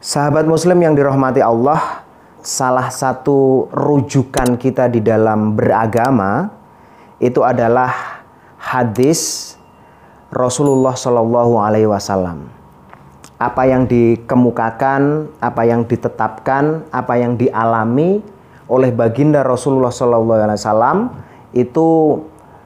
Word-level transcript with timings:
Sahabat 0.00 0.48
muslim 0.48 0.80
yang 0.80 0.96
dirahmati 0.96 1.44
Allah, 1.44 2.00
salah 2.40 2.88
satu 2.88 3.68
rujukan 3.68 4.56
kita 4.56 4.88
di 4.88 5.04
dalam 5.04 5.52
beragama 5.52 6.48
itu 7.20 7.44
adalah 7.44 8.24
hadis 8.56 9.52
Rasulullah 10.32 10.96
Shallallahu 10.96 11.60
alaihi 11.60 11.84
wasallam. 11.84 12.48
Apa 13.36 13.68
yang 13.68 13.84
dikemukakan, 13.84 15.28
apa 15.36 15.68
yang 15.68 15.84
ditetapkan, 15.84 16.80
apa 16.88 17.20
yang 17.20 17.36
dialami 17.36 18.24
oleh 18.72 18.96
baginda 18.96 19.44
Rasulullah 19.44 19.92
Shallallahu 19.92 20.48
alaihi 20.48 20.64
wasallam 20.64 20.98
itu 21.52 21.88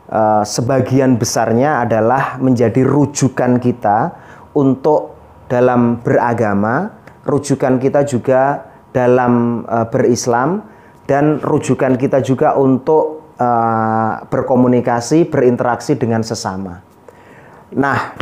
uh, 0.06 0.46
sebagian 0.46 1.18
besarnya 1.18 1.82
adalah 1.82 2.38
menjadi 2.38 2.86
rujukan 2.86 3.58
kita 3.58 4.14
untuk 4.54 5.18
dalam 5.50 5.98
beragama 5.98 7.02
rujukan 7.24 7.80
kita 7.80 8.04
juga 8.04 8.72
dalam 8.94 9.64
uh, 9.66 9.88
berislam 9.90 10.62
dan 11.04 11.42
rujukan 11.42 11.98
kita 11.98 12.22
juga 12.24 12.56
untuk 12.56 13.34
uh, 13.36 14.24
berkomunikasi, 14.30 15.28
berinteraksi 15.28 15.98
dengan 15.98 16.22
sesama. 16.22 16.80
Nah, 17.74 18.14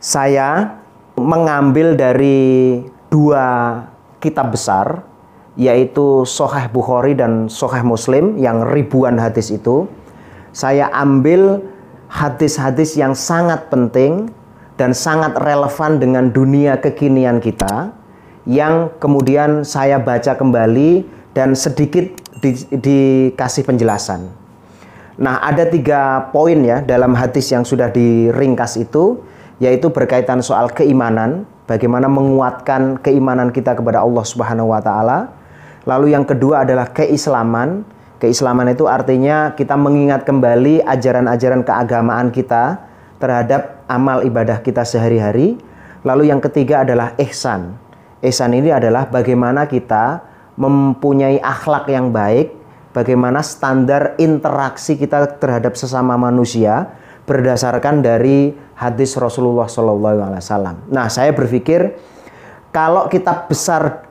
saya 0.00 0.80
mengambil 1.14 1.94
dari 1.94 2.80
dua 3.12 3.78
kitab 4.18 4.56
besar 4.56 5.04
yaitu 5.52 6.24
Soheh 6.24 6.72
Bukhari 6.72 7.12
dan 7.12 7.52
Soheh 7.52 7.84
Muslim 7.84 8.40
yang 8.40 8.64
ribuan 8.64 9.20
hadis 9.20 9.52
itu. 9.52 9.84
Saya 10.56 10.88
ambil 10.96 11.60
hadis-hadis 12.08 12.96
yang 12.96 13.12
sangat 13.12 13.68
penting 13.68 14.32
dan 14.80 14.96
sangat 14.96 15.36
relevan 15.36 16.00
dengan 16.00 16.32
dunia 16.32 16.80
kekinian 16.80 17.40
kita 17.40 17.92
yang 18.48 18.90
kemudian 18.98 19.62
saya 19.62 20.02
baca 20.02 20.34
kembali 20.34 21.06
dan 21.32 21.54
sedikit 21.54 22.10
di, 22.42 22.58
dikasih 22.74 23.62
penjelasan. 23.62 24.26
Nah, 25.20 25.38
ada 25.44 25.68
tiga 25.68 26.32
poin 26.34 26.58
ya 26.64 26.82
dalam 26.82 27.14
hadis 27.14 27.52
yang 27.54 27.62
sudah 27.62 27.92
diringkas 27.92 28.80
itu, 28.80 29.22
yaitu 29.62 29.92
berkaitan 29.92 30.42
soal 30.42 30.72
keimanan, 30.72 31.46
bagaimana 31.70 32.10
menguatkan 32.10 32.98
keimanan 32.98 33.54
kita 33.54 33.78
kepada 33.78 34.02
Allah 34.02 34.24
Subhanahu 34.26 34.74
wa 34.74 34.82
taala. 34.82 35.30
Lalu 35.86 36.14
yang 36.14 36.26
kedua 36.26 36.66
adalah 36.66 36.90
keislaman. 36.90 37.86
Keislaman 38.22 38.70
itu 38.70 38.86
artinya 38.86 39.50
kita 39.58 39.74
mengingat 39.74 40.22
kembali 40.22 40.86
ajaran-ajaran 40.86 41.66
keagamaan 41.66 42.30
kita 42.30 42.78
terhadap 43.18 43.82
amal 43.90 44.22
ibadah 44.22 44.62
kita 44.62 44.86
sehari-hari. 44.86 45.58
Lalu 46.06 46.30
yang 46.30 46.38
ketiga 46.38 46.86
adalah 46.86 47.14
ihsan 47.18 47.81
Ihsan 48.22 48.54
ini 48.54 48.70
adalah 48.70 49.10
bagaimana 49.10 49.66
kita 49.66 50.22
mempunyai 50.54 51.42
akhlak 51.42 51.90
yang 51.90 52.14
baik, 52.14 52.54
bagaimana 52.94 53.42
standar 53.42 54.14
interaksi 54.22 54.94
kita 54.94 55.42
terhadap 55.42 55.74
sesama 55.74 56.14
manusia 56.14 56.94
berdasarkan 57.26 57.98
dari 57.98 58.54
hadis 58.78 59.18
Rasulullah 59.18 59.66
SAW. 59.66 60.86
Nah, 60.90 61.06
saya 61.10 61.34
berpikir 61.34 61.98
kalau 62.70 63.10
kitab 63.10 63.50
besar 63.50 64.06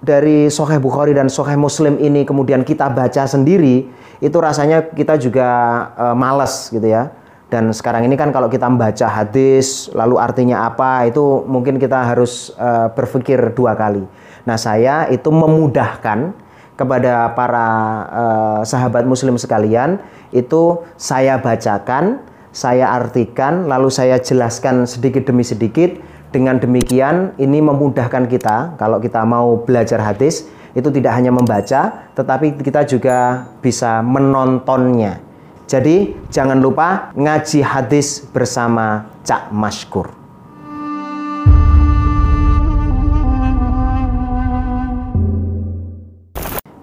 dari 0.00 0.48
Sahih 0.48 0.80
Bukhari 0.80 1.16
dan 1.16 1.28
Sahih 1.32 1.56
Muslim 1.56 2.00
ini 2.00 2.24
kemudian 2.24 2.64
kita 2.64 2.92
baca 2.92 3.24
sendiri, 3.28 3.88
itu 4.24 4.36
rasanya 4.40 4.88
kita 4.92 5.20
juga 5.20 5.48
e, 5.96 6.06
males 6.16 6.72
gitu 6.72 6.84
ya 6.84 7.12
dan 7.54 7.70
sekarang 7.70 8.02
ini 8.10 8.18
kan 8.18 8.34
kalau 8.34 8.50
kita 8.50 8.66
membaca 8.66 9.06
hadis 9.06 9.86
lalu 9.94 10.18
artinya 10.18 10.66
apa 10.66 11.06
itu 11.06 11.46
mungkin 11.46 11.78
kita 11.78 12.02
harus 12.02 12.50
uh, 12.58 12.90
berpikir 12.90 13.54
dua 13.54 13.78
kali. 13.78 14.02
Nah, 14.42 14.58
saya 14.58 15.06
itu 15.06 15.30
memudahkan 15.30 16.34
kepada 16.74 17.30
para 17.38 17.66
uh, 18.10 18.60
sahabat 18.66 19.06
muslim 19.06 19.38
sekalian 19.38 20.02
itu 20.34 20.82
saya 20.98 21.38
bacakan, 21.38 22.26
saya 22.50 22.90
artikan, 22.90 23.70
lalu 23.70 23.86
saya 23.86 24.18
jelaskan 24.18 24.82
sedikit 24.90 25.30
demi 25.30 25.46
sedikit. 25.46 25.94
Dengan 26.34 26.58
demikian 26.58 27.38
ini 27.38 27.62
memudahkan 27.62 28.26
kita 28.26 28.74
kalau 28.74 28.98
kita 28.98 29.22
mau 29.22 29.62
belajar 29.62 30.02
hadis 30.02 30.50
itu 30.74 30.90
tidak 30.90 31.14
hanya 31.14 31.30
membaca 31.30 32.10
tetapi 32.18 32.58
kita 32.58 32.82
juga 32.82 33.46
bisa 33.62 34.02
menontonnya 34.02 35.22
jadi 35.64 36.12
jangan 36.28 36.60
lupa 36.60 37.08
ngaji 37.16 37.64
hadis 37.64 38.20
bersama 38.28 39.08
Cak 39.24 39.48
Maskur. 39.48 40.12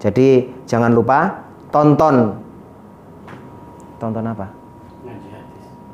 Jadi 0.01 0.49
jangan 0.65 0.89
lupa 0.97 1.45
tonton 1.69 2.33
tonton 4.01 4.25
apa? 4.25 4.49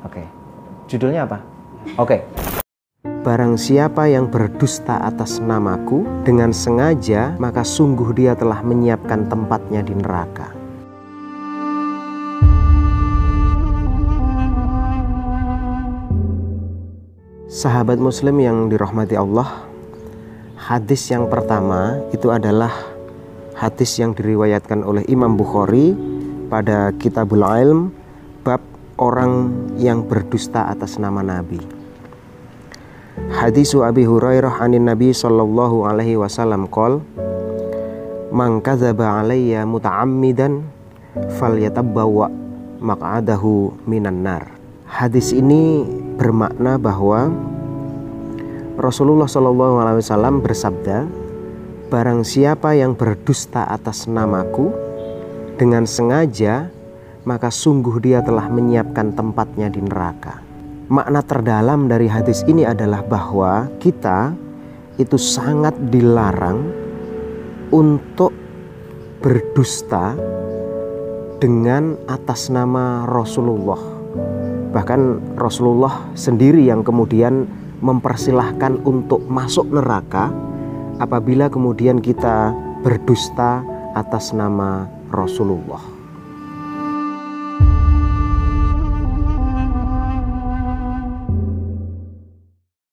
Oke. 0.08 0.24
Judulnya 0.88 1.28
apa? 1.28 1.44
Oke. 2.00 2.24
Barang 3.20 3.60
siapa 3.60 4.08
yang 4.08 4.32
berdusta 4.32 5.04
atas 5.04 5.44
namaku 5.44 6.08
dengan 6.24 6.56
sengaja, 6.56 7.36
maka 7.36 7.60
sungguh 7.60 8.16
dia 8.16 8.32
telah 8.32 8.64
menyiapkan 8.64 9.28
tempatnya 9.28 9.84
di 9.84 9.92
neraka. 9.92 10.57
Sahabat 17.58 17.98
muslim 17.98 18.38
yang 18.38 18.70
dirahmati 18.70 19.18
Allah 19.18 19.66
Hadis 20.54 21.10
yang 21.10 21.26
pertama 21.26 21.98
itu 22.14 22.30
adalah 22.30 22.70
hadis 23.58 23.98
yang 23.98 24.14
diriwayatkan 24.14 24.86
oleh 24.86 25.02
Imam 25.10 25.34
Bukhari 25.34 25.90
pada 26.46 26.94
Kitabul 26.94 27.42
Ilm 27.42 27.90
bab 28.46 28.62
orang 28.94 29.50
yang 29.74 30.06
berdusta 30.06 30.70
atas 30.70 31.02
nama 31.02 31.18
Nabi. 31.18 31.58
Hadis 33.34 33.74
Abi 33.74 34.06
Hurairah 34.06 34.62
anin 34.62 34.86
Nabi 34.86 35.10
sallallahu 35.10 35.82
alaihi 35.82 36.14
wasallam 36.14 36.70
qol 36.70 37.02
Man 38.30 38.62
kadzaba 38.62 39.18
alayya 39.18 39.66
muta'ammidan 39.66 40.62
falyatabawwa 41.42 42.30
maq'adahu 42.78 43.82
minan 43.82 44.22
nar. 44.22 44.46
Hadis 44.86 45.34
ini 45.34 45.82
bermakna 46.18 46.82
bahwa 46.82 47.30
Rasulullah 48.74 49.30
SAW 49.30 50.42
bersabda, 50.42 51.06
"Barang 51.88 52.26
siapa 52.26 52.74
yang 52.74 52.98
berdusta 52.98 53.70
atas 53.70 54.10
namaku 54.10 54.74
dengan 55.54 55.86
sengaja, 55.86 56.70
maka 57.22 57.54
sungguh 57.54 58.02
dia 58.02 58.18
telah 58.22 58.50
menyiapkan 58.50 59.14
tempatnya 59.14 59.70
di 59.70 59.78
neraka." 59.82 60.42
Makna 60.90 61.20
terdalam 61.22 61.86
dari 61.86 62.10
hadis 62.10 62.42
ini 62.48 62.66
adalah 62.66 63.06
bahwa 63.06 63.70
kita 63.78 64.34
itu 64.98 65.20
sangat 65.20 65.76
dilarang 65.94 66.66
untuk 67.70 68.34
berdusta 69.22 70.16
dengan 71.38 71.94
atas 72.08 72.50
nama 72.50 73.06
Rasulullah 73.06 73.97
Bahkan 74.78 75.34
Rasulullah 75.34 76.06
sendiri 76.14 76.62
yang 76.62 76.86
kemudian 76.86 77.50
mempersilahkan 77.82 78.78
untuk 78.86 79.26
masuk 79.26 79.66
neraka 79.74 80.30
apabila 81.02 81.50
kemudian 81.50 81.98
kita 81.98 82.54
berdusta 82.86 83.66
atas 83.98 84.30
nama 84.30 84.86
Rasulullah. 85.10 85.97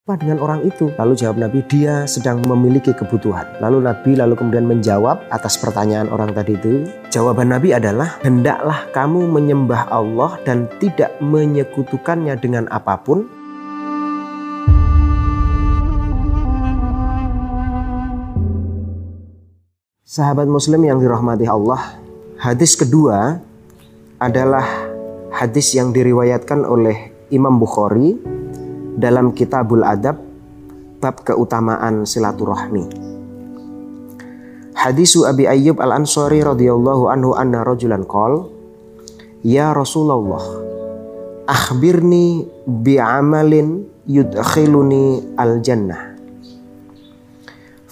Apa 0.06 0.22
dengan 0.22 0.38
orang 0.38 0.62
itu? 0.62 0.94
Lalu 1.02 1.18
jawab 1.18 1.34
Nabi, 1.42 1.66
dia 1.66 2.06
sedang 2.06 2.38
memiliki 2.46 2.94
kebutuhan. 2.94 3.58
Lalu 3.58 3.90
Nabi 3.90 4.14
lalu 4.14 4.38
kemudian 4.38 4.62
menjawab 4.62 5.26
atas 5.34 5.58
pertanyaan 5.58 6.06
orang 6.14 6.30
tadi 6.30 6.54
itu. 6.54 6.86
Jawaban 7.10 7.50
Nabi 7.50 7.74
adalah, 7.74 8.14
hendaklah 8.22 8.86
kamu 8.94 9.26
menyembah 9.26 9.90
Allah 9.90 10.38
dan 10.46 10.70
tidak 10.78 11.10
menyekutukannya 11.18 12.38
dengan 12.38 12.70
apa 12.70 13.02
pun. 13.02 13.26
Sahabat 20.06 20.46
muslim 20.46 20.86
yang 20.86 21.02
dirahmati 21.02 21.50
Allah, 21.50 21.98
hadis 22.38 22.78
kedua 22.78 23.42
adalah 24.22 24.70
hadis 25.34 25.74
yang 25.74 25.90
diriwayatkan 25.90 26.62
oleh 26.62 27.10
Imam 27.34 27.58
Bukhari 27.58 28.35
dalam 28.96 29.36
Kitabul 29.36 29.84
Adab 29.84 30.18
bab 30.98 31.16
keutamaan 31.22 32.08
silaturahmi. 32.08 32.88
Hadisu 34.76 35.28
Abi 35.28 35.44
Ayyub 35.48 35.80
Al-Ansari 35.80 36.40
radhiyallahu 36.40 37.08
anhu 37.08 37.32
anna 37.32 37.64
rajulan 37.64 38.04
qol 38.04 38.52
Ya 39.40 39.72
Rasulullah 39.72 40.42
akhbirni 41.48 42.44
bi'amalin 42.66 43.88
yudkhiluni 44.04 45.36
al-jannah 45.38 46.16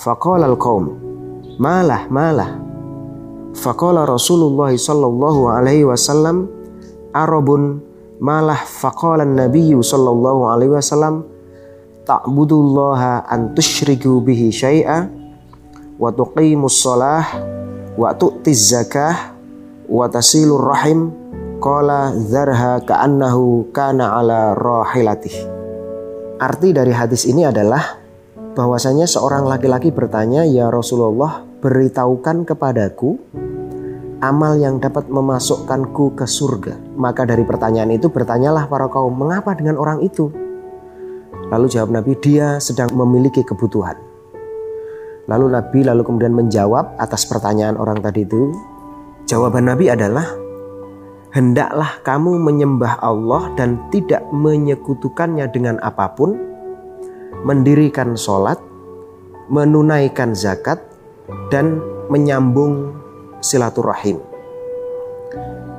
Faqala 0.05 0.45
al-qaum, 0.45 1.01
malah, 1.57 2.05
malah. 2.13 2.61
Faqala 3.57 4.05
Rasulullah 4.05 4.69
sallallahu 4.69 5.49
alaihi 5.49 5.89
wasallam, 5.89 6.45
Arabun 7.17 7.81
malah 8.25 8.57
faqala 8.57 9.29
Nabi 9.29 9.77
sallallahu 9.77 10.49
alaihi 10.49 10.73
wasallam, 10.73 11.29
ta'budullaha 12.09 13.29
an 13.29 13.53
tusyriku 13.53 14.25
bihi 14.25 14.49
syai'a 14.49 15.05
wa 16.01 16.09
tuqimus 16.09 16.81
shalah 16.81 17.29
wa 18.01 18.17
tu'tiz 18.17 18.73
zakah 18.73 19.37
wa 19.93 20.09
tasilur 20.09 20.65
rahim 20.65 21.13
qala 21.61 22.17
dzarha 22.17 22.81
ka'annahu 22.89 23.69
kana 23.77 24.17
ala 24.17 24.57
rahilatih. 24.57 25.53
Arti 26.41 26.73
dari 26.73 26.97
hadis 26.97 27.29
ini 27.29 27.45
adalah 27.45 28.01
bahwasanya 28.57 29.05
seorang 29.05 29.45
laki-laki 29.45 29.93
bertanya, 29.93 30.49
"Ya 30.49 30.73
Rasulullah, 30.73 31.45
beritahukan 31.61 32.49
kepadaku 32.49 33.21
amal 34.25 34.57
yang 34.57 34.81
dapat 34.81 35.13
memasukkanku 35.13 36.17
ke 36.17 36.25
surga." 36.25 36.97
Maka 36.97 37.29
dari 37.29 37.45
pertanyaan 37.45 37.93
itu 37.93 38.09
bertanyalah 38.09 38.65
para 38.67 38.89
kaum, 38.89 39.13
"Mengapa 39.13 39.53
dengan 39.53 39.77
orang 39.77 40.01
itu?" 40.01 40.33
Lalu 41.53 41.67
jawab 41.69 41.93
Nabi, 41.93 42.17
"Dia 42.17 42.57
sedang 42.57 42.89
memiliki 42.97 43.45
kebutuhan." 43.45 44.01
Lalu 45.29 45.47
Nabi 45.53 45.81
lalu 45.85 46.03
kemudian 46.05 46.33
menjawab 46.33 46.97
atas 46.97 47.29
pertanyaan 47.29 47.77
orang 47.77 48.01
tadi 48.01 48.25
itu. 48.25 48.53
Jawaban 49.29 49.69
Nabi 49.69 49.89
adalah, 49.93 50.25
"Hendaklah 51.33 52.01
kamu 52.05 52.41
menyembah 52.41 53.01
Allah 53.01 53.53
dan 53.57 53.81
tidak 53.93 54.25
menyekutukannya 54.33 55.49
dengan 55.53 55.77
apa 55.85 56.13
pun." 56.13 56.55
mendirikan 57.45 58.17
sholat, 58.17 58.57
menunaikan 59.53 60.33
zakat, 60.33 60.81
dan 61.53 61.79
menyambung 62.09 62.97
silaturahim. 63.45 64.17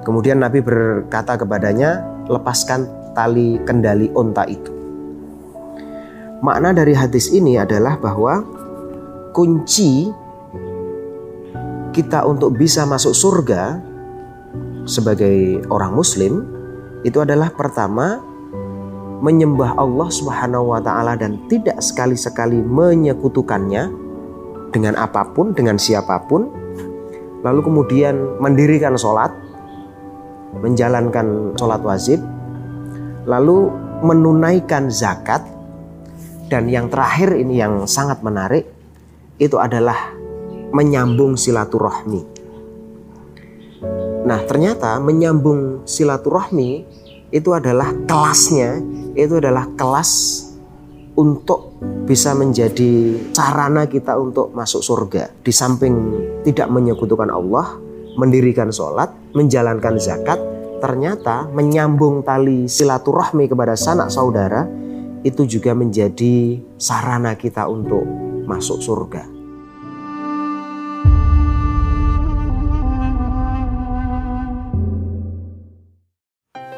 Kemudian 0.06 0.38
Nabi 0.38 0.62
berkata 0.62 1.34
kepadanya, 1.34 2.06
lepaskan 2.30 2.86
tali 3.18 3.58
kendali 3.66 4.14
onta 4.14 4.46
itu. 4.46 4.70
Makna 6.46 6.78
dari 6.78 6.94
hadis 6.94 7.34
ini 7.34 7.58
adalah 7.58 7.98
bahwa 7.98 8.46
kunci 9.34 10.14
kita 11.90 12.22
untuk 12.28 12.54
bisa 12.54 12.86
masuk 12.86 13.18
surga 13.18 13.82
sebagai 14.86 15.66
orang 15.74 15.96
muslim 15.96 16.46
itu 17.02 17.18
adalah 17.18 17.50
pertama 17.50 18.22
menyembah 19.24 19.80
Allah 19.80 20.10
Subhanahu 20.12 20.76
wa 20.76 20.82
taala 20.84 21.18
dan 21.18 21.40
tidak 21.48 21.80
sekali-sekali 21.82 22.62
menyekutukannya 22.62 23.90
dengan 24.76 24.94
apa 25.00 25.24
pun, 25.32 25.56
dengan 25.56 25.80
siapa 25.80 26.20
pun. 26.28 26.65
Lalu 27.46 27.60
kemudian 27.62 28.42
mendirikan 28.42 28.98
sholat, 28.98 29.30
menjalankan 30.58 31.54
sholat 31.54 31.82
wajib, 31.86 32.18
lalu 33.30 33.70
menunaikan 34.02 34.90
zakat, 34.90 35.46
dan 36.50 36.66
yang 36.66 36.90
terakhir 36.90 37.38
ini 37.38 37.62
yang 37.62 37.86
sangat 37.86 38.26
menarik, 38.26 38.66
itu 39.38 39.62
adalah 39.62 40.10
menyambung 40.74 41.38
silaturahmi. 41.38 42.22
Nah 44.26 44.42
ternyata 44.50 44.98
menyambung 44.98 45.86
silaturahmi 45.86 46.82
itu 47.30 47.50
adalah 47.54 47.94
kelasnya 48.10 48.82
itu 49.14 49.38
adalah 49.38 49.70
kelas 49.78 50.42
untuk 51.16 51.80
bisa 52.06 52.36
menjadi 52.36 53.16
sarana 53.32 53.88
kita 53.88 54.16
untuk 54.20 54.52
masuk 54.52 54.84
surga. 54.84 55.32
Di 55.42 55.52
samping 55.52 55.96
tidak 56.44 56.68
menyekutukan 56.70 57.32
Allah, 57.32 57.80
mendirikan 58.20 58.72
sholat, 58.72 59.12
menjalankan 59.36 59.96
zakat, 60.00 60.40
ternyata 60.80 61.48
menyambung 61.52 62.22
tali 62.22 62.68
silaturahmi 62.68 63.50
kepada 63.50 63.74
sanak 63.74 64.12
saudara 64.12 64.68
itu 65.26 65.44
juga 65.50 65.74
menjadi 65.74 66.62
sarana 66.78 67.34
kita 67.34 67.66
untuk 67.66 68.06
masuk 68.46 68.78
surga. 68.78 69.35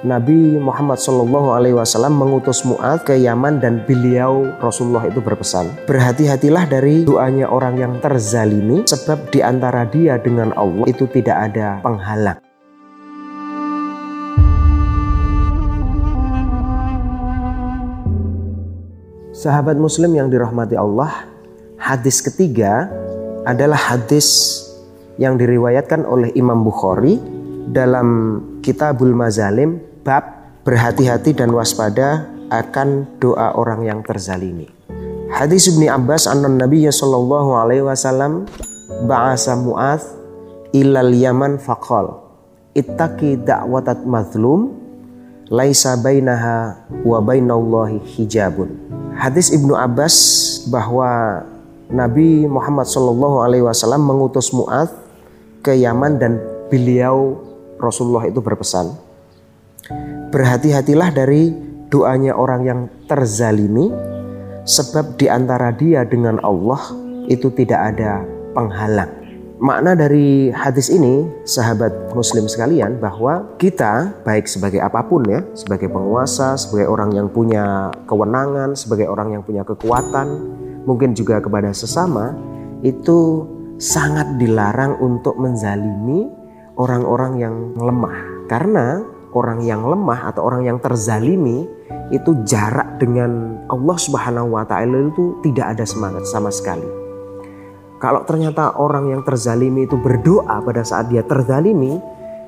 Nabi 0.08 0.56
Muhammad 0.56 1.04
Shallallahu 1.04 1.52
Alaihi 1.52 1.76
Wasallam 1.76 2.16
mengutus 2.16 2.64
Mu'ad 2.64 3.04
ke 3.04 3.20
Yaman 3.20 3.60
dan 3.60 3.84
beliau 3.84 4.56
Rasulullah 4.64 5.04
itu 5.04 5.20
berpesan 5.20 5.84
berhati-hatilah 5.84 6.64
dari 6.72 7.04
doanya 7.04 7.52
orang 7.52 7.76
yang 7.76 7.94
terzalimi 8.00 8.88
sebab 8.88 9.28
di 9.36 9.44
antara 9.44 9.84
dia 9.84 10.16
dengan 10.16 10.56
Allah 10.56 10.88
itu 10.88 11.12
tidak 11.12 11.52
ada 11.52 11.84
penghalang. 11.84 12.40
Sahabat 19.36 19.76
Muslim 19.76 20.16
yang 20.16 20.32
dirahmati 20.32 20.80
Allah, 20.80 21.28
hadis 21.78 22.24
ketiga 22.24 22.88
adalah 23.44 23.78
hadis 23.78 24.56
yang 25.20 25.36
diriwayatkan 25.36 26.08
oleh 26.08 26.32
Imam 26.34 26.64
Bukhari 26.64 27.20
dalam 27.70 28.40
Kitabul 28.64 29.12
Mazalim 29.12 29.87
bab 30.08 30.24
berhati-hati 30.64 31.36
dan 31.36 31.52
waspada 31.52 32.32
akan 32.48 33.20
doa 33.20 33.60
orang 33.60 33.84
yang 33.84 34.00
terzalimi. 34.08 34.72
Hadis 35.28 35.68
Ibnu 35.68 35.92
Abbas 35.92 36.32
anna 36.32 36.48
Nabi 36.48 36.88
sallallahu 36.88 37.60
alaihi 37.60 37.84
wasallam 37.84 38.48
ba'asa 39.04 39.60
Mu'adz 39.60 40.16
ilal 40.72 41.12
Yaman 41.12 41.60
faqal 41.60 42.24
ittaqi 42.72 43.36
da'watat 43.44 44.08
mazlum 44.08 44.72
laisa 45.52 46.00
bainaha 46.00 46.88
wa 47.04 47.20
bainallahi 47.20 48.00
hijabun. 48.16 48.72
Hadis 49.20 49.52
Ibnu 49.52 49.76
Abbas 49.76 50.16
bahwa 50.72 51.44
Nabi 51.92 52.48
Muhammad 52.48 52.88
sallallahu 52.88 53.44
alaihi 53.44 53.68
wasallam 53.68 54.08
mengutus 54.08 54.56
Mu'adz 54.56 54.96
ke 55.60 55.76
Yaman 55.76 56.16
dan 56.16 56.40
beliau 56.72 57.44
Rasulullah 57.76 58.24
itu 58.24 58.40
berpesan 58.40 59.07
Berhati-hatilah 60.32 61.10
dari 61.16 61.52
doanya 61.88 62.36
orang 62.36 62.62
yang 62.68 62.80
terzalimi 63.08 63.92
sebab 64.68 65.16
di 65.16 65.32
antara 65.32 65.72
dia 65.72 66.04
dengan 66.04 66.44
Allah 66.44 66.80
itu 67.32 67.48
tidak 67.56 67.96
ada 67.96 68.24
penghalang. 68.52 69.12
Makna 69.58 69.98
dari 69.98 70.54
hadis 70.54 70.94
ini, 70.94 71.26
sahabat 71.42 72.14
muslim 72.14 72.46
sekalian, 72.46 73.02
bahwa 73.02 73.58
kita 73.58 74.14
baik 74.22 74.46
sebagai 74.46 74.78
apa 74.78 75.02
pun 75.02 75.26
ya, 75.26 75.42
sebagai 75.58 75.90
penguasa, 75.90 76.54
sebagai 76.62 76.86
orang 76.86 77.10
yang 77.18 77.26
punya 77.26 77.90
kewenangan, 78.06 78.78
sebagai 78.78 79.10
orang 79.10 79.34
yang 79.34 79.42
punya 79.42 79.66
kekuatan, 79.66 80.30
mungkin 80.86 81.18
juga 81.18 81.42
kepada 81.42 81.74
sesama, 81.74 82.38
itu 82.86 83.50
sangat 83.82 84.38
dilarang 84.38 85.02
untuk 85.02 85.42
menzalimi 85.42 86.30
orang-orang 86.78 87.34
yang 87.42 87.56
lemah. 87.82 88.46
Karena 88.46 89.02
orang 89.34 89.64
yang 89.64 89.84
lemah 89.84 90.32
atau 90.32 90.48
orang 90.48 90.68
yang 90.68 90.78
terzalimi 90.80 91.68
itu 92.12 92.32
jarak 92.48 93.00
dengan 93.02 93.64
Allah 93.68 93.98
Subhanahu 94.00 94.56
wa 94.56 94.64
taala 94.64 95.12
itu 95.12 95.40
tidak 95.44 95.76
ada 95.76 95.84
semangat 95.84 96.24
sama 96.28 96.48
sekali. 96.54 96.88
Kalau 97.98 98.22
ternyata 98.30 98.78
orang 98.78 99.10
yang 99.10 99.22
terzalimi 99.26 99.90
itu 99.90 99.98
berdoa 99.98 100.62
pada 100.62 100.86
saat 100.86 101.10
dia 101.10 101.26
terzalimi, 101.26 101.98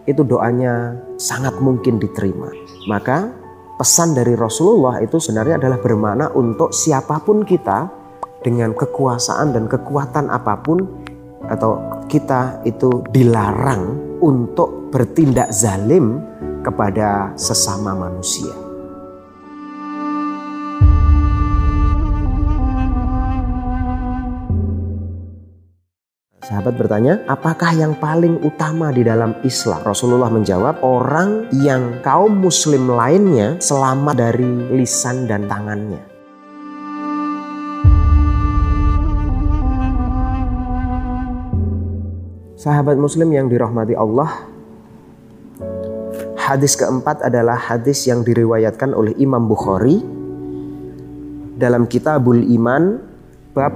itu 0.05 0.21
doanya 0.21 0.93
sangat 1.17 1.57
mungkin 1.57 1.97
diterima. 1.97 2.53
Maka 2.85 3.33
pesan 3.81 4.13
dari 4.13 4.37
Rasulullah 4.37 5.01
itu 5.01 5.17
sebenarnya 5.17 5.57
adalah 5.57 5.81
bermakna 5.81 6.29
untuk 6.37 6.69
siapa 6.69 7.17
pun 7.25 7.41
kita 7.41 7.89
dengan 8.45 8.77
kekuasaan 8.77 9.51
dan 9.51 9.65
kekuatan 9.65 10.29
apa 10.29 10.53
pun 10.61 10.85
atau 11.49 12.03
kita 12.05 12.61
itu 12.63 13.01
dilarang 13.09 13.97
untuk 14.21 14.93
bertindak 14.93 15.49
zalim 15.49 16.28
kepada 16.63 17.33
sesama 17.39 17.95
manusia. 17.95 18.69
Sahabat 26.49 26.81
bertanya, 26.81 27.21
apakah 27.29 27.77
yang 27.77 27.93
paling 28.01 28.41
utama 28.41 28.89
di 28.89 29.05
dalam 29.05 29.37
Islam? 29.45 29.85
Rasulullah 29.85 30.33
menjawab, 30.33 30.81
orang 30.81 31.45
yang 31.53 32.01
kaum 32.01 32.41
muslim 32.41 32.89
lainnya 32.89 33.61
selamat 33.61 34.15
dari 34.17 34.49
lisan 34.73 35.29
dan 35.29 35.45
tangannya. 35.45 36.01
Sahabat 42.57 42.97
muslim 42.97 43.29
yang 43.29 43.45
dirahmati 43.45 43.93
Allah, 43.93 44.48
Hadis 46.49 46.73
keempat 46.73 47.21
adalah 47.21 47.53
hadis 47.53 48.09
yang 48.09 48.25
diriwayatkan 48.25 48.89
oleh 48.97 49.13
Imam 49.21 49.45
Bukhari 49.45 50.01
dalam 51.61 51.85
Kitabul 51.85 52.41
Iman 52.41 52.97
bab 53.53 53.69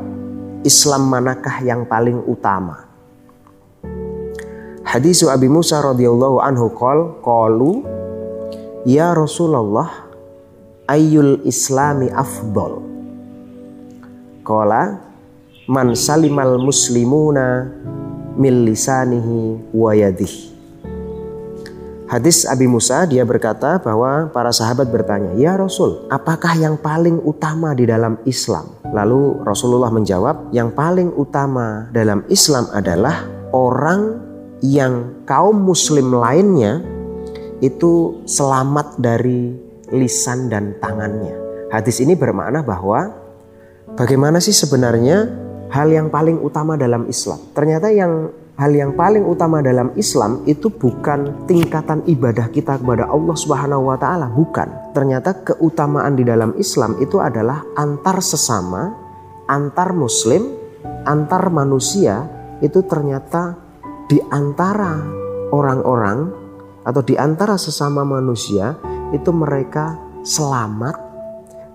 Islam 0.66 1.06
manakah 1.06 1.62
yang 1.62 1.86
paling 1.86 2.18
utama? 2.26 2.90
Hadis 4.82 5.22
Abi 5.22 5.54
Musa 5.54 5.86
radhiyallahu 5.86 6.42
anhu 6.42 6.74
qol 6.74 7.22
qalu 7.22 7.86
ya 8.90 9.14
Rasulullah 9.14 10.10
ayyul 10.90 11.46
islami 11.46 12.10
afdol 12.10 12.82
Qala 14.42 14.98
man 15.70 15.94
salimal 15.94 16.58
muslimuna 16.58 17.70
min 18.34 18.66
lisanihi 18.66 19.62
wa 19.78 19.94
yadihi 19.94 20.53
Hadis 22.14 22.46
Abi 22.46 22.70
Musa 22.70 23.10
dia 23.10 23.26
berkata 23.26 23.82
bahwa 23.82 24.30
para 24.30 24.54
sahabat 24.54 24.86
bertanya, 24.94 25.34
"Ya 25.34 25.58
Rasul, 25.58 26.06
apakah 26.14 26.54
yang 26.54 26.78
paling 26.78 27.18
utama 27.26 27.74
di 27.74 27.90
dalam 27.90 28.22
Islam?" 28.22 28.70
Lalu 28.94 29.42
Rasulullah 29.42 29.90
menjawab, 29.90 30.54
"Yang 30.54 30.78
paling 30.78 31.10
utama 31.18 31.90
dalam 31.90 32.22
Islam 32.30 32.70
adalah 32.70 33.26
orang 33.50 34.22
yang 34.62 35.26
kaum 35.26 35.58
muslim 35.66 36.14
lainnya 36.14 36.86
itu 37.66 38.22
selamat 38.30 39.02
dari 39.02 39.58
lisan 39.90 40.54
dan 40.54 40.78
tangannya." 40.78 41.34
Hadis 41.74 41.98
ini 41.98 42.14
bermakna 42.14 42.62
bahwa 42.62 43.10
bagaimana 43.98 44.38
sih 44.38 44.54
sebenarnya 44.54 45.34
hal 45.74 45.90
yang 45.90 46.14
paling 46.14 46.38
utama 46.46 46.78
dalam 46.78 47.10
Islam? 47.10 47.42
Ternyata 47.58 47.90
yang 47.90 48.43
hal 48.54 48.72
yang 48.74 48.94
paling 48.94 49.26
utama 49.26 49.66
dalam 49.66 49.90
Islam 49.98 50.46
itu 50.46 50.70
bukan 50.70 51.48
tingkatan 51.50 52.06
ibadah 52.06 52.54
kita 52.54 52.78
kepada 52.78 53.10
Allah 53.10 53.36
Subhanahu 53.38 53.90
wa 53.90 53.98
taala, 53.98 54.30
bukan. 54.30 54.94
Ternyata 54.94 55.42
keutamaan 55.42 56.14
di 56.14 56.24
dalam 56.26 56.54
Islam 56.62 56.98
itu 57.02 57.18
adalah 57.18 57.66
antar 57.74 58.22
sesama, 58.22 58.94
antar 59.50 59.98
muslim, 59.98 60.54
antar 61.06 61.50
manusia 61.50 62.30
itu 62.62 62.86
ternyata 62.86 63.58
di 64.06 64.22
antara 64.30 65.02
orang-orang 65.50 66.30
atau 66.84 67.02
di 67.02 67.18
antara 67.18 67.58
sesama 67.58 68.06
manusia 68.06 68.78
itu 69.16 69.32
mereka 69.34 69.98
selamat 70.22 70.96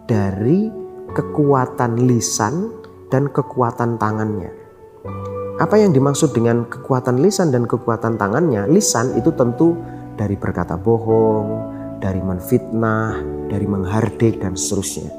dari 0.06 0.70
kekuatan 1.12 2.06
lisan 2.06 2.70
dan 3.08 3.28
kekuatan 3.32 3.96
tangannya. 3.96 4.52
Apa 5.58 5.74
yang 5.74 5.90
dimaksud 5.90 6.38
dengan 6.38 6.70
kekuatan 6.70 7.18
lisan 7.18 7.50
dan 7.50 7.66
kekuatan 7.66 8.14
tangannya? 8.14 8.70
Lisan 8.70 9.18
itu 9.18 9.34
tentu 9.34 9.74
dari 10.14 10.38
berkata 10.38 10.78
bohong, 10.78 11.66
dari 11.98 12.22
menfitnah, 12.22 13.18
dari 13.50 13.66
menghardik 13.66 14.38
dan 14.38 14.54
seterusnya. 14.54 15.10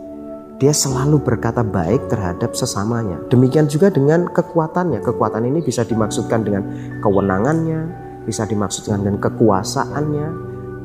Dia 0.63 0.71
selalu 0.71 1.19
berkata 1.19 1.59
baik 1.59 2.07
terhadap 2.07 2.55
sesamanya. 2.55 3.19
Demikian 3.27 3.67
juga 3.67 3.91
dengan 3.91 4.31
kekuatannya. 4.31 5.03
Kekuatan 5.03 5.43
ini 5.43 5.59
bisa 5.59 5.83
dimaksudkan 5.83 6.47
dengan 6.47 6.63
kewenangannya, 7.03 7.81
bisa 8.23 8.47
dimaksudkan 8.47 9.03
dengan 9.03 9.19
kekuasaannya, 9.19 10.27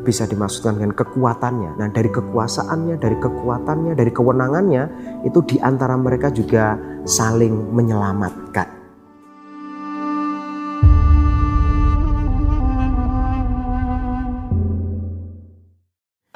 bisa 0.02 0.26
dimaksudkan 0.26 0.82
dengan 0.82 0.99
kekuatannya. 0.99 1.78
Nah, 1.78 1.88
dari 1.94 2.11
kekuasaannya, 2.11 2.99
dari 2.99 3.23
kekuatannya, 3.23 3.94
dari 3.94 4.11
kewenangannya, 4.11 4.82
itu 5.23 5.38
di 5.46 5.62
antara 5.62 5.94
mereka 5.94 6.34
juga 6.34 6.75
saling 7.06 7.70
menyelamatkan. 7.70 8.74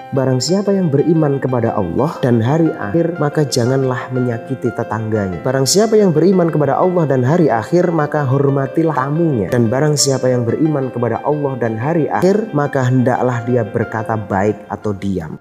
Barang 0.08 0.40
siapa 0.40 0.72
yang 0.72 0.88
beriman 0.88 1.36
kepada 1.36 1.76
Allah 1.76 2.16
dan 2.24 2.40
hari 2.40 2.72
akhir, 2.72 3.20
maka 3.20 3.44
janganlah 3.44 4.08
menyakiti 4.08 4.72
tetangganya. 4.72 5.44
Barang 5.44 5.68
siapa 5.68 6.00
yang 6.00 6.16
beriman 6.16 6.48
kepada 6.48 6.80
Allah 6.80 7.04
dan 7.04 7.20
hari 7.20 7.52
akhir, 7.52 7.92
maka 7.92 8.24
hormatilah 8.24 8.96
tamunya. 8.96 9.52
Dan 9.52 9.68
barang 9.68 10.00
siapa 10.00 10.32
yang 10.32 10.48
beriman 10.48 10.88
kepada 10.88 11.20
Allah 11.28 11.60
dan 11.60 11.76
hari 11.76 12.08
akhir, 12.08 12.56
maka 12.56 12.88
hendaklah 12.88 13.44
dia 13.44 13.68
berkata 13.68 14.16
baik 14.16 14.56
atau 14.72 14.96
diam. 14.96 15.36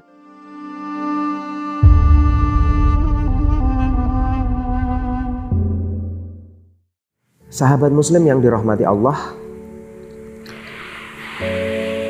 Sahabat 7.48 7.96
muslim 7.96 8.28
yang 8.28 8.44
dirahmati 8.44 8.84
Allah, 8.84 9.16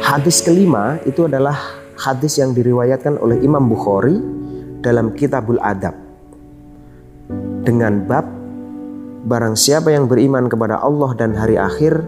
hadis 0.02 0.42
kelima 0.42 0.98
itu 1.06 1.30
adalah 1.30 1.77
hadis 1.98 2.38
yang 2.38 2.54
diriwayatkan 2.54 3.18
oleh 3.18 3.42
Imam 3.42 3.66
Bukhari 3.66 4.22
dalam 4.86 5.18
Kitabul 5.18 5.58
Adab 5.58 5.98
dengan 7.66 8.06
bab 8.06 8.24
barang 9.28 9.60
siapa 9.60 9.92
yang 9.92 10.08
beriman 10.08 10.48
kepada 10.48 10.80
Allah 10.80 11.12
dan 11.18 11.36
hari 11.36 11.60
akhir 11.60 12.00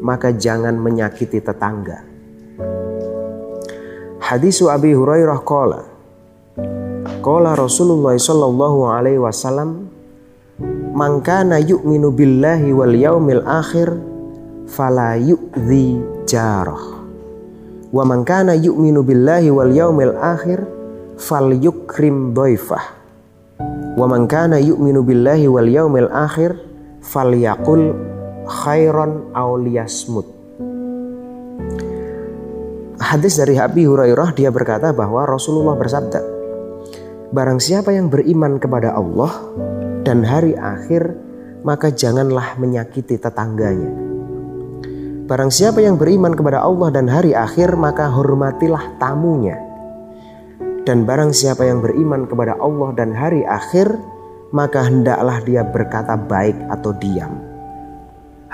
maka 0.00 0.32
jangan 0.32 0.78
menyakiti 0.78 1.42
tetangga. 1.42 2.06
Hadis 4.22 4.58
Abi 4.64 4.90
Hurairah 4.90 5.38
qala 5.46 5.86
Qala 7.22 7.54
Rasulullah 7.54 8.18
sallallahu 8.18 8.90
alaihi 8.90 9.22
wasallam 9.22 9.86
Man 10.96 11.20
kana 11.20 11.60
yu'minu 11.60 12.10
billahi 12.10 12.72
wal 12.72 12.96
yaumil 12.96 13.44
akhir 13.44 13.92
fala 14.66 15.14
yu'dhi 15.20 16.00
jarah 16.24 16.95
Wa 17.94 18.02
man 18.02 18.26
kana 18.26 18.58
yu'minu 18.58 19.06
billahi 19.06 19.50
wal 19.54 19.70
yaumil 19.70 20.14
akhir 20.18 20.66
falyukrim 21.18 22.34
dhaifah. 22.34 22.84
Wa 23.96 24.06
man 24.10 24.26
kana 24.26 24.58
yu'minu 24.58 25.06
billahi 25.06 25.46
wal 25.46 25.70
yaumil 25.70 26.10
akhir 26.10 26.58
falyaqul 27.00 27.94
khairan 28.46 29.30
aw 29.34 29.54
liyasmut. 29.54 30.26
Hadis 32.96 33.38
dari 33.38 33.54
Abi 33.60 33.86
Hurairah 33.86 34.34
dia 34.34 34.50
berkata 34.50 34.90
bahwa 34.90 35.22
Rasulullah 35.28 35.78
bersabda, 35.78 36.20
Barang 37.30 37.58
siapa 37.58 37.90
yang 37.90 38.10
beriman 38.10 38.58
kepada 38.62 38.94
Allah 38.94 39.30
dan 40.06 40.22
hari 40.22 40.54
akhir, 40.54 41.14
maka 41.66 41.90
janganlah 41.90 42.54
menyakiti 42.58 43.18
tetangganya. 43.18 44.05
Barang 45.26 45.50
siapa 45.50 45.82
yang 45.82 45.98
beriman 45.98 46.38
kepada 46.38 46.62
Allah 46.62 46.94
dan 46.94 47.10
hari 47.10 47.34
akhir, 47.34 47.74
maka 47.74 48.06
hormatilah 48.06 48.94
tamunya. 49.02 49.58
Dan 50.86 51.02
barang 51.02 51.34
siapa 51.34 51.66
yang 51.66 51.82
beriman 51.82 52.30
kepada 52.30 52.54
Allah 52.62 52.94
dan 52.94 53.10
hari 53.10 53.42
akhir, 53.42 53.90
maka 54.54 54.86
hendaklah 54.86 55.42
dia 55.42 55.66
berkata 55.66 56.14
baik 56.14 56.54
atau 56.70 56.94
diam. 56.94 57.42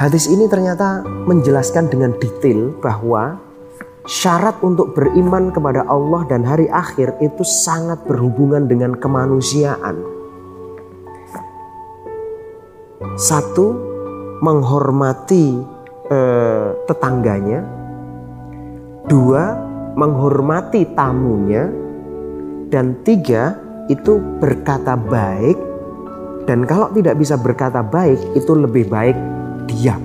Hadis 0.01 0.25
ini 0.33 0.49
ternyata 0.49 1.05
menjelaskan 1.05 1.93
dengan 1.93 2.17
detail 2.17 2.73
bahwa 2.81 3.37
syarat 4.09 4.57
untuk 4.65 4.97
beriman 4.97 5.53
kepada 5.53 5.85
Allah 5.85 6.25
dan 6.25 6.41
hari 6.41 6.73
akhir 6.73 7.21
itu 7.21 7.45
sangat 7.45 8.01
berhubungan 8.09 8.65
dengan 8.65 8.97
kemanusiaan. 8.97 10.01
Satu, 13.21 13.77
menghormati 14.41 15.82
eh, 16.13 16.67
tetangganya, 16.85 17.65
dua 19.09 19.57
menghormati 19.97 20.93
tamunya, 20.93 21.73
dan 22.69 23.01
tiga 23.05 23.57
itu 23.89 24.21
berkata 24.41 24.97
baik. 24.97 25.57
Dan 26.43 26.67
kalau 26.67 26.91
tidak 26.91 27.17
bisa 27.17 27.39
berkata 27.39 27.81
baik, 27.87 28.19
itu 28.35 28.53
lebih 28.53 28.91
baik 28.91 29.15
diam. 29.71 30.03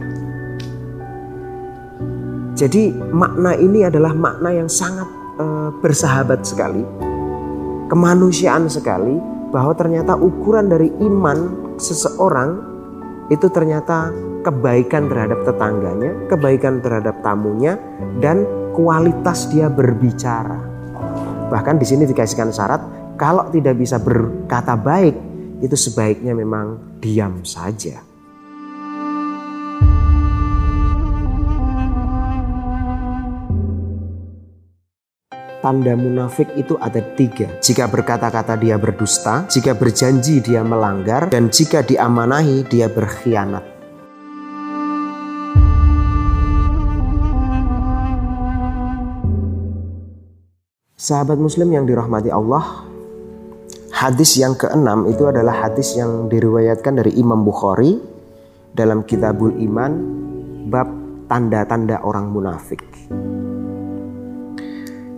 Jadi 2.58 2.90
makna 3.14 3.54
ini 3.58 3.86
adalah 3.86 4.14
makna 4.18 4.50
yang 4.50 4.70
sangat 4.70 5.06
uh, 5.38 5.70
bersahabat 5.78 6.42
sekali, 6.42 6.82
kemanusiaan 7.90 8.66
sekali, 8.66 9.18
bahwa 9.54 9.74
ternyata 9.78 10.18
ukuran 10.18 10.66
dari 10.66 10.90
iman 11.06 11.38
seseorang 11.78 12.58
itu 13.30 13.46
ternyata 13.54 14.10
kebaikan 14.48 15.12
terhadap 15.12 15.44
tetangganya, 15.44 16.16
kebaikan 16.32 16.80
terhadap 16.80 17.20
tamunya, 17.20 17.75
dan 18.24 18.48
kualitas 18.72 19.51
dia 19.51 19.68
berbicara. 19.68 20.56
Bahkan 21.51 21.75
di 21.75 21.84
sini 21.84 22.08
dikasihkan 22.08 22.56
syarat, 22.56 22.82
kalau 23.20 23.51
tidak 23.51 23.75
bisa 23.75 24.00
berkata 24.00 24.80
baik, 24.80 25.16
itu 25.60 25.75
sebaiknya 25.75 26.32
memang 26.32 27.00
diam 27.04 27.44
saja. 27.44 28.08
tanda 35.58 36.00
munafik 36.00 36.48
itu 36.56 36.80
ada 36.80 37.04
tiga. 37.20 37.60
Jika 37.60 37.92
berkata-kata 37.92 38.56
dia 38.56 38.80
berdusta, 38.80 39.44
jika 39.51 39.75
berjanji 39.75 40.39
dia 40.39 40.63
melanggar, 40.63 41.27
dan 41.27 41.51
jika 41.51 41.84
diamanahi 41.84 42.63
dia 42.72 42.88
berkhianat. 42.88 43.77
Sahabat 50.98 51.38
muslim 51.38 51.70
yang 51.70 51.86
dirahmati 51.86 52.34
Allah, 52.34 52.89
Hadis 53.94 54.34
yang 54.42 54.58
keenam 54.58 55.06
itu 55.06 55.30
adalah 55.30 55.70
hadis 55.70 55.94
yang 55.94 56.25
diriwayatkan 56.25 56.98
dari 56.98 57.13
Imam 57.22 57.46
Bukhari 57.46 58.01
dalam 58.74 59.06
Kitabul 59.06 59.54
Iman 59.62 59.94
bab 60.74 60.89
tanda-tanda 61.30 62.01
orang 62.01 62.34
munafik. 62.34 62.82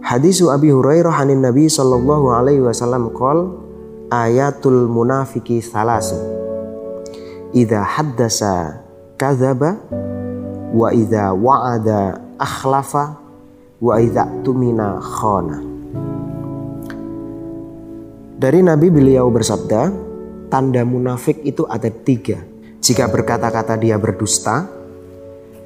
Hadis 0.03 0.43
Abi 0.43 0.67
Hurairah 0.67 1.15
hanin 1.15 1.47
Nabi 1.47 1.71
sallallahu 1.71 2.27
alaihi 2.27 2.59
wasallam 2.59 3.15
qol 3.15 3.63
ayatul 4.11 4.83
munafiki 4.83 5.63
salasu. 5.63 6.19
Idza 7.55 7.87
haddasa 7.87 8.83
kadzaba 9.15 9.79
wa 10.75 10.91
idza 10.91 11.31
wa'ada 11.31 12.19
akhlafa 12.35 13.28
wa 13.79 13.95
tumina 14.43 14.99
khana. 14.99 15.57
Dari 18.39 18.59
Nabi 18.63 18.87
beliau 18.87 19.27
bersabda, 19.31 19.81
tanda 20.47 20.83
munafik 20.87 21.43
itu 21.43 21.67
ada 21.67 21.91
tiga. 21.91 22.39
Jika 22.79 23.11
berkata-kata 23.11 23.75
dia 23.75 23.99
berdusta, 23.99 24.63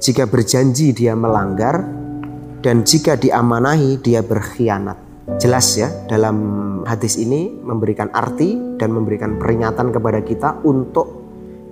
jika 0.02 0.26
berjanji 0.26 0.90
dia 0.90 1.14
melanggar, 1.14 1.86
dan 2.58 2.82
jika 2.82 3.14
diamanahi 3.14 4.02
dia 4.02 4.26
berkhianat. 4.26 4.98
Jelas 5.38 5.78
ya, 5.78 5.88
dalam 6.10 6.36
hadis 6.82 7.16
ini 7.16 7.48
memberikan 7.62 8.10
arti 8.10 8.78
dan 8.80 8.90
memberikan 8.90 9.38
peringatan 9.38 9.94
kepada 9.94 10.20
kita 10.26 10.64
untuk 10.66 11.06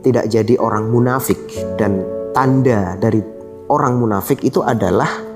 tidak 0.07 0.31
jadi 0.31 0.55
orang 0.63 0.87
munafik. 0.87 1.39
Dan 1.75 2.07
tanda 2.31 2.95
dari 2.95 3.21
orang 3.69 3.99
munafik 3.99 4.41
itu 4.47 4.63
adalah 4.63 5.32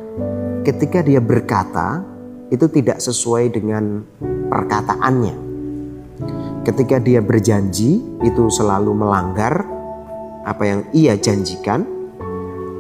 ketika 0.67 1.07
dia 1.07 1.23
berkata, 1.23 2.03
itu 2.51 2.67
tidak 2.67 2.99
sesuai 2.99 3.55
dengan 3.55 4.03
perkataannya 4.51 5.47
ketika 6.67 6.99
dia 6.99 7.23
berjanji 7.23 8.03
itu 8.27 8.51
selalu 8.51 8.91
melanggar 8.91 9.63
apa 10.43 10.63
yang 10.67 10.81
ia 10.91 11.15
janjikan 11.15 11.87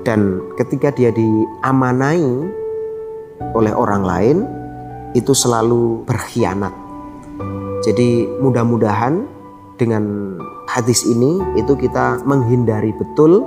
dan 0.02 0.42
ketika 0.58 0.90
dia 0.90 1.14
diamanai 1.14 2.50
oleh 3.54 3.72
orang 3.74 4.02
lain 4.02 4.36
itu 5.14 5.30
selalu 5.30 6.02
berkhianat. 6.02 6.74
Jadi 7.86 8.26
mudah-mudahan 8.42 9.22
dengan 9.78 10.34
hadis 10.66 11.06
ini 11.06 11.38
itu 11.54 11.78
kita 11.78 12.26
menghindari 12.26 12.90
betul 12.90 13.46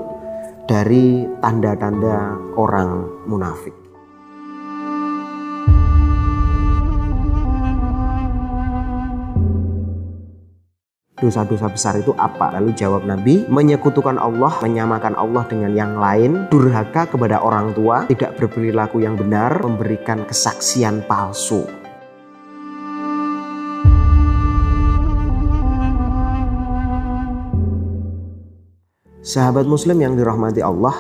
dari 0.72 1.27
tanda-tanda 1.43 2.39
orang 2.55 3.08
munafik. 3.27 3.78
Dosa-dosa 11.19 11.67
besar 11.67 11.93
itu 11.99 12.15
apa? 12.15 12.55
Lalu 12.57 12.73
jawab 12.75 13.03
Nabi, 13.03 13.43
menyekutukan 13.47 14.15
Allah, 14.15 14.55
menyamakan 14.63 15.13
Allah 15.19 15.43
dengan 15.45 15.71
yang 15.75 15.99
lain, 15.99 16.47
durhaka 16.47 17.07
kepada 17.11 17.43
orang 17.43 17.75
tua, 17.75 18.07
tidak 18.07 18.39
berperilaku 18.39 19.03
yang 19.03 19.19
benar, 19.19 19.59
memberikan 19.61 20.23
kesaksian 20.25 21.03
palsu. 21.05 21.67
Sahabat 29.19 29.69
muslim 29.69 30.01
yang 30.01 30.17
dirahmati 30.17 30.63
Allah, 30.65 30.95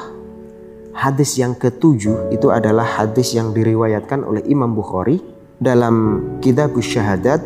hadis 0.93 1.39
yang 1.39 1.57
ketujuh 1.57 2.29
itu 2.29 2.53
adalah 2.53 2.85
hadis 2.85 3.33
yang 3.33 3.55
diriwayatkan 3.55 4.21
oleh 4.21 4.45
Imam 4.45 4.77
Bukhari 4.77 5.17
dalam 5.57 6.21
kitab 6.37 6.77
syahadat 6.77 7.41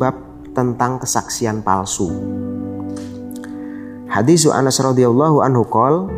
bab 0.00 0.31
tentang 0.52 1.00
kesaksian 1.00 1.64
palsu. 1.64 2.08
Hadis 4.12 4.44
Anas 4.44 4.76
radhiyallahu 4.76 5.40
anhu 5.40 5.64
qol 5.66 6.08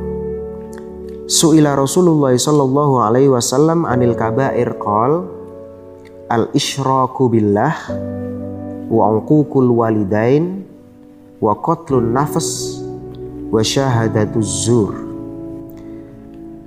Su'ila 1.25 1.73
Rasulullah 1.73 2.37
sallallahu 2.37 3.01
alaihi 3.01 3.33
wasallam 3.33 3.89
anil 3.89 4.13
kabair 4.13 4.77
qol 4.77 5.25
al 6.29 6.53
isyraku 6.53 7.33
billah 7.33 7.73
wa 8.93 9.09
uququl 9.17 9.73
walidain 9.73 10.69
wa 11.41 11.57
qatlun 11.57 12.13
nafs 12.13 12.77
wa 13.49 13.65
syahadatuz 13.65 14.69
zur. 14.69 14.93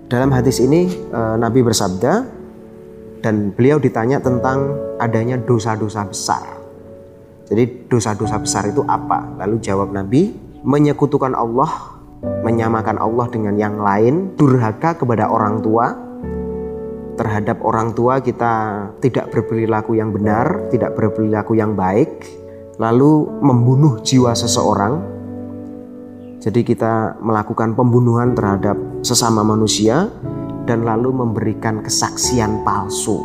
Dalam 0.09 0.33
hadis 0.33 0.57
ini 0.57 0.89
eh, 0.89 1.35
Nabi 1.37 1.61
bersabda 1.61 2.25
dan 3.21 3.53
beliau 3.53 3.77
ditanya 3.77 4.17
tentang 4.17 4.73
adanya 4.97 5.37
dosa-dosa 5.37 6.01
besar. 6.09 6.56
Jadi 7.47 7.87
dosa-dosa 7.87 8.37
besar 8.43 8.67
itu 8.67 8.83
apa? 8.83 9.23
Lalu 9.39 9.63
jawab 9.63 9.95
Nabi, 9.95 10.35
menyekutukan 10.67 11.31
Allah, 11.31 11.95
menyamakan 12.43 12.99
Allah 12.99 13.27
dengan 13.31 13.55
yang 13.55 13.79
lain, 13.79 14.35
durhaka 14.35 14.99
kepada 14.99 15.31
orang 15.31 15.63
tua. 15.63 15.95
Terhadap 17.17 17.63
orang 17.65 17.97
tua 17.97 18.21
kita 18.21 18.53
tidak 19.01 19.33
berperilaku 19.33 19.97
yang 19.97 20.13
benar, 20.13 20.69
tidak 20.69 20.93
berperilaku 20.93 21.57
yang 21.57 21.73
baik, 21.73 22.29
lalu 22.77 23.25
membunuh 23.41 24.03
jiwa 24.03 24.35
seseorang. 24.37 25.17
Jadi 26.37 26.61
kita 26.61 27.17
melakukan 27.17 27.73
pembunuhan 27.73 28.37
terhadap 28.37 28.77
sesama 29.01 29.41
manusia 29.41 30.11
dan 30.69 30.85
lalu 30.85 31.09
memberikan 31.15 31.81
kesaksian 31.81 32.61
palsu. 32.61 33.23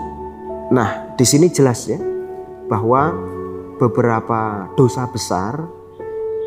Nah, 0.73 1.13
di 1.19 1.27
sini 1.29 1.53
jelas 1.53 1.85
ya 1.85 2.01
bahwa 2.71 3.13
beberapa 3.83 4.71
dosa 4.79 5.11
besar 5.11 5.67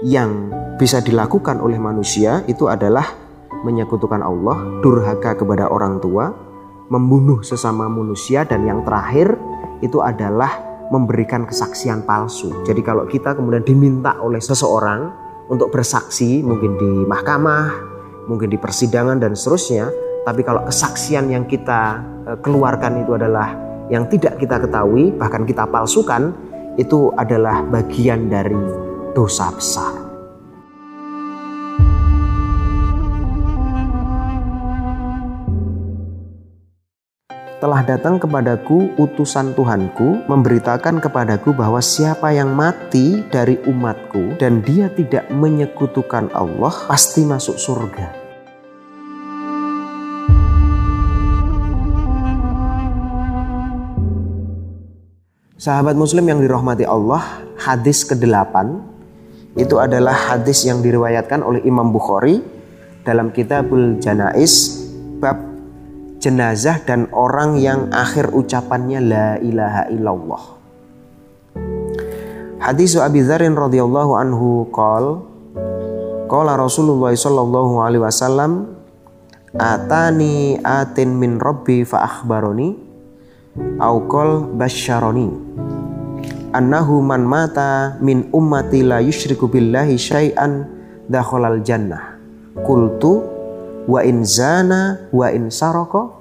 yang 0.08 0.48
bisa 0.80 1.04
dilakukan 1.04 1.60
oleh 1.60 1.76
manusia 1.76 2.48
itu 2.48 2.72
adalah 2.72 3.12
menyekutukan 3.68 4.24
Allah, 4.24 4.80
durhaka 4.80 5.36
kepada 5.36 5.68
orang 5.68 6.00
tua, 6.00 6.32
membunuh 6.88 7.44
sesama 7.44 7.92
manusia 7.92 8.48
dan 8.48 8.64
yang 8.64 8.88
terakhir 8.88 9.36
itu 9.84 10.00
adalah 10.00 10.64
memberikan 10.94 11.44
kesaksian 11.44 12.06
palsu. 12.08 12.64
Jadi 12.64 12.80
kalau 12.86 13.10
kita 13.10 13.36
kemudian 13.36 13.66
diminta 13.66 14.16
oleh 14.22 14.40
seseorang 14.40 15.12
untuk 15.50 15.74
bersaksi 15.74 16.46
mungkin 16.46 16.78
di 16.78 16.92
mahkamah, 17.10 17.74
mungkin 18.30 18.54
di 18.54 18.58
persidangan 18.62 19.18
dan 19.18 19.34
seterusnya, 19.34 19.90
tapi 20.24 20.46
kalau 20.46 20.64
kesaksian 20.70 21.34
yang 21.34 21.50
kita 21.50 22.00
eh, 22.30 22.38
keluarkan 22.40 23.02
itu 23.02 23.18
adalah 23.18 23.58
yang 23.90 24.06
tidak 24.10 24.38
kita 24.38 24.62
ketahui 24.62 25.14
bahkan 25.18 25.46
kita 25.46 25.66
palsukan, 25.66 26.34
itu 26.76 27.12
adalah 27.16 27.64
bagian 27.64 28.28
dari 28.28 28.58
dosa 29.16 29.52
besar. 29.52 30.06
Telah 37.56 37.82
datang 37.82 38.22
kepadaku 38.22 38.94
utusan 39.00 39.56
Tuhanku 39.58 40.28
memberitakan 40.30 41.02
kepadaku 41.02 41.56
bahwa 41.56 41.82
siapa 41.82 42.30
yang 42.30 42.54
mati 42.54 43.26
dari 43.32 43.58
umatku 43.66 44.38
dan 44.38 44.62
dia 44.62 44.92
tidak 44.92 45.32
menyekutukan 45.34 46.30
Allah 46.36 46.76
pasti 46.86 47.26
masuk 47.26 47.58
surga. 47.58 48.25
Sahabat 55.66 55.98
muslim 55.98 56.30
yang 56.30 56.46
dirahmati 56.46 56.86
Allah, 56.86 57.42
hadis 57.58 58.06
ke-8 58.06 58.54
itu 59.58 59.82
adalah 59.82 60.14
hadis 60.14 60.62
yang 60.62 60.86
diriwayatkan 60.86 61.42
oleh 61.42 61.66
Imam 61.66 61.90
Bukhari 61.90 62.38
dalam 63.02 63.34
Kitabul 63.34 63.98
Janais 63.98 64.78
bab 65.18 65.42
jenazah 66.22 66.86
dan 66.86 67.10
orang 67.10 67.58
yang 67.58 67.90
akhir 67.90 68.30
ucapannya 68.30 69.10
la 69.10 69.28
ilaha 69.42 69.90
illallah. 69.90 70.44
Hadis 72.62 72.94
Abi 73.02 73.26
Dzarin 73.26 73.58
radhiyallahu 73.58 74.22
anhu 74.22 74.70
qol 74.70 75.26
Qala 76.30 76.62
Rasulullah 76.62 77.10
sallallahu 77.10 77.82
alaihi 77.82 78.06
wasallam 78.06 78.70
atani 79.58 80.62
atin 80.62 81.18
min 81.18 81.42
rabbi 81.42 81.82
fa 81.82 82.06
akhbaroni 82.06 82.85
au 83.80 84.04
qol 84.08 84.52
basyaroni 84.56 85.46
annahu 86.56 87.04
man 87.04 87.28
mata 87.28 88.00
min 88.00 88.32
ummati 88.32 88.80
la 88.80 89.04
yusyriku 89.04 89.52
billahi 89.52 90.00
syai'an 90.00 90.64
dakhalal 91.12 91.60
jannah. 91.60 92.16
Qultu 92.64 93.20
wa 93.86 94.00
in 94.00 94.24
zana 94.24 95.12
wa 95.12 95.28
in 95.28 95.52
saraka 95.52 96.16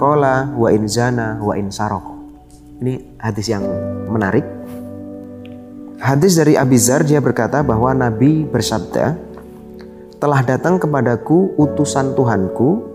qala 0.00 0.48
wa 0.56 0.72
in 0.72 0.88
zana 0.88 1.36
wa 1.36 1.52
in 1.60 1.68
saraka. 1.68 2.16
Ini 2.80 3.20
hadis 3.20 3.52
yang 3.52 3.64
menarik. 4.08 4.48
Hadis 6.00 6.40
dari 6.40 6.56
Abi 6.56 6.80
Zar 6.80 7.04
dia 7.04 7.20
berkata 7.20 7.60
bahwa 7.60 7.92
Nabi 7.92 8.48
bersabda, 8.48 9.20
telah 10.16 10.40
datang 10.40 10.80
kepadaku 10.80 11.60
utusan 11.60 12.16
Tuhanku 12.16 12.89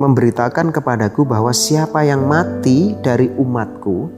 memberitakan 0.00 0.72
kepadaku 0.72 1.28
bahwa 1.28 1.52
siapa 1.52 2.02
yang 2.08 2.24
mati 2.24 2.96
dari 3.04 3.28
umatku 3.28 4.08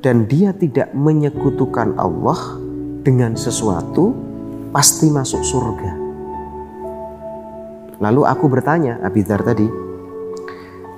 dan 0.00 0.24
dia 0.26 0.56
tidak 0.56 0.90
menyekutukan 0.96 1.94
Allah, 2.00 2.62
dengan 3.02 3.34
sesuatu 3.34 4.14
pasti 4.70 5.10
masuk 5.10 5.42
surga. 5.42 5.92
Lalu 8.02 8.22
aku 8.26 8.46
bertanya, 8.50 8.98
Abidar 9.02 9.42
tadi, 9.42 9.66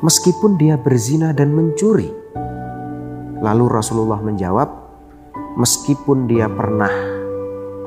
meskipun 0.04 0.56
dia 0.56 0.76
berzina 0.80 1.32
dan 1.36 1.52
mencuri. 1.52 2.08
Lalu 3.44 3.64
Rasulullah 3.68 4.20
menjawab, 4.24 4.68
meskipun 5.60 6.28
dia 6.28 6.48
pernah 6.48 6.92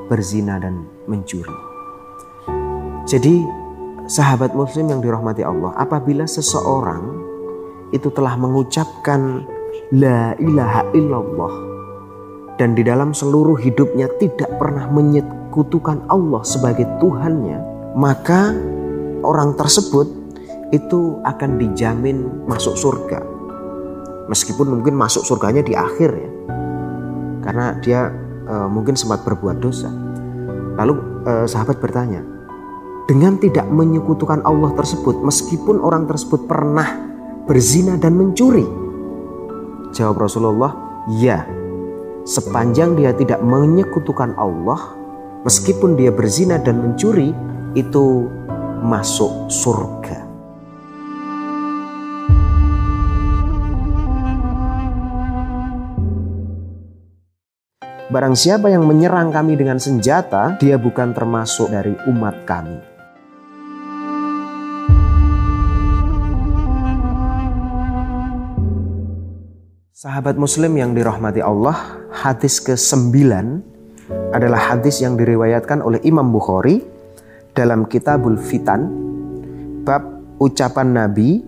berzina 0.06 0.62
dan 0.62 0.86
mencuri. 1.10 1.58
Jadi, 3.10 3.42
sahabat 4.08 4.56
muslim 4.56 4.89
yang 4.89 5.04
dirahmati 5.04 5.43
Allah, 5.43 5.76
apabila 5.76 6.24
seseorang 6.24 7.28
itu 7.91 8.12
telah 8.12 8.36
mengucapkan 8.36 9.43
la 9.96 10.36
ilaha 10.39 10.84
illallah 10.91 11.67
dan 12.58 12.74
di 12.74 12.82
dalam 12.82 13.13
seluruh 13.13 13.54
hidupnya 13.62 14.10
tidak 14.17 14.50
pernah 14.58 14.89
menyekutukan 14.89 16.10
Allah 16.10 16.41
sebagai 16.41 16.89
Tuhannya, 16.98 17.62
maka 17.93 18.50
orang 19.22 19.54
tersebut 19.54 20.10
itu 20.74 21.22
akan 21.22 21.62
dijamin 21.62 22.50
masuk 22.50 22.74
surga. 22.74 23.22
Meskipun 24.28 24.74
mungkin 24.74 24.98
masuk 24.98 25.24
surganya 25.24 25.63
di 25.63 25.78
akhir 25.78 26.12
ya. 26.12 26.32
Karena 27.46 27.65
dia 27.80 28.12
e, 28.43 28.56
mungkin 28.67 28.98
sempat 28.98 29.24
berbuat 29.24 29.63
dosa. 29.63 29.88
Lalu 30.76 31.24
e, 31.24 31.34
sahabat 31.48 31.80
bertanya, 31.80 32.20
dengan 33.08 33.39
tidak 33.39 33.63
menyekutukan 33.72 34.43
Allah 34.43 34.76
tersebut 34.76 35.24
meskipun 35.24 35.80
orang 35.80 36.06
tersebut 36.12 36.43
pernah 36.43 37.08
berzina 37.48 37.96
dan 37.96 38.20
mencuri? 38.20 38.67
Jawab 39.96 40.28
Rasulullah, 40.28 40.76
"Ya." 41.15 41.48
Sepanjang 42.28 43.00
dia 43.00 43.15
tidak 43.15 43.39
menyekutukan 43.39 44.36
Allah, 44.36 44.91
meskipun 45.48 45.96
dia 45.96 46.12
berzina 46.12 46.60
dan 46.60 46.84
mencuri, 46.84 47.32
itu 47.72 48.28
masuk 48.84 49.48
surga. 49.48 50.28
Barang 58.12 58.36
siapa 58.36 58.67
yang 58.67 58.84
menyerang 58.84 59.32
kami 59.32 59.56
dengan 59.56 59.80
senjata, 59.80 60.60
dia 60.60 60.76
bukan 60.76 61.15
termasuk 61.15 61.72
dari 61.72 61.96
umat 62.12 62.43
kami. 62.43 62.97
Sahabat 69.98 70.38
muslim 70.38 70.78
yang 70.78 70.94
dirahmati 70.94 71.42
Allah, 71.42 71.74
hadis 72.14 72.62
ke-9 72.62 73.18
adalah 74.30 74.70
hadis 74.70 75.02
yang 75.02 75.18
diriwayatkan 75.18 75.82
oleh 75.82 75.98
Imam 76.06 76.30
Bukhari 76.30 76.86
dalam 77.58 77.90
Kitabul 77.90 78.38
Fitan 78.38 78.94
bab 79.82 80.06
ucapan 80.38 80.94
Nabi 80.94 81.42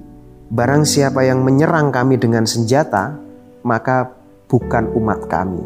barang 0.50 0.82
siapa 0.82 1.30
yang 1.30 1.46
menyerang 1.46 1.94
kami 1.94 2.18
dengan 2.18 2.50
senjata 2.50 3.22
maka 3.62 4.18
bukan 4.50 4.98
umat 4.98 5.30
kami. 5.30 5.62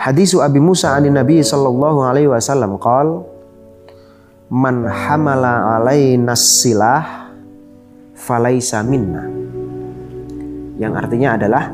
Hadis 0.00 0.32
Abi 0.40 0.56
Musa 0.56 0.96
an 0.96 1.04
Nabi 1.04 1.44
sallallahu 1.44 2.00
alaihi 2.00 2.32
wasallam 2.32 2.80
qol 2.80 3.28
Man 4.48 4.88
hamala 4.88 5.76
alaina 5.76 6.32
silah 6.32 7.28
falaisa 8.16 8.80
minna. 8.80 9.41
Yang 10.82 10.92
artinya 10.98 11.38
adalah 11.38 11.70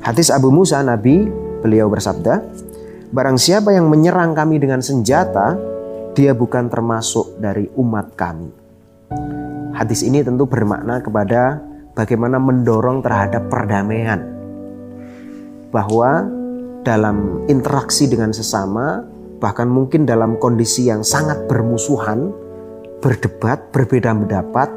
hadis 0.00 0.32
Abu 0.32 0.48
Musa 0.48 0.80
Nabi 0.80 1.28
beliau 1.60 1.92
bersabda 1.92 2.40
Barang 3.08 3.40
siapa 3.40 3.72
yang 3.72 3.88
menyerang 3.88 4.36
kami 4.36 4.60
dengan 4.60 4.84
senjata, 4.84 5.56
dia 6.12 6.36
bukan 6.36 6.68
termasuk 6.68 7.40
dari 7.40 7.64
umat 7.80 8.12
kami. 8.12 8.52
Hadis 9.72 10.04
ini 10.04 10.20
tentu 10.20 10.44
bermakna 10.44 11.00
kepada 11.00 11.56
bagaimana 11.96 12.36
mendorong 12.36 13.00
terhadap 13.00 13.48
perdamaian. 13.48 14.20
Bahwa 15.72 16.28
dalam 16.84 17.48
interaksi 17.48 18.04
dengan 18.12 18.36
sesama, 18.36 19.00
bahkan 19.40 19.72
mungkin 19.72 20.04
dalam 20.04 20.36
kondisi 20.36 20.92
yang 20.92 21.00
sangat 21.00 21.48
bermusuhan, 21.48 22.28
berdebat, 23.00 23.72
berbeda 23.72 24.12
pendapat, 24.12 24.68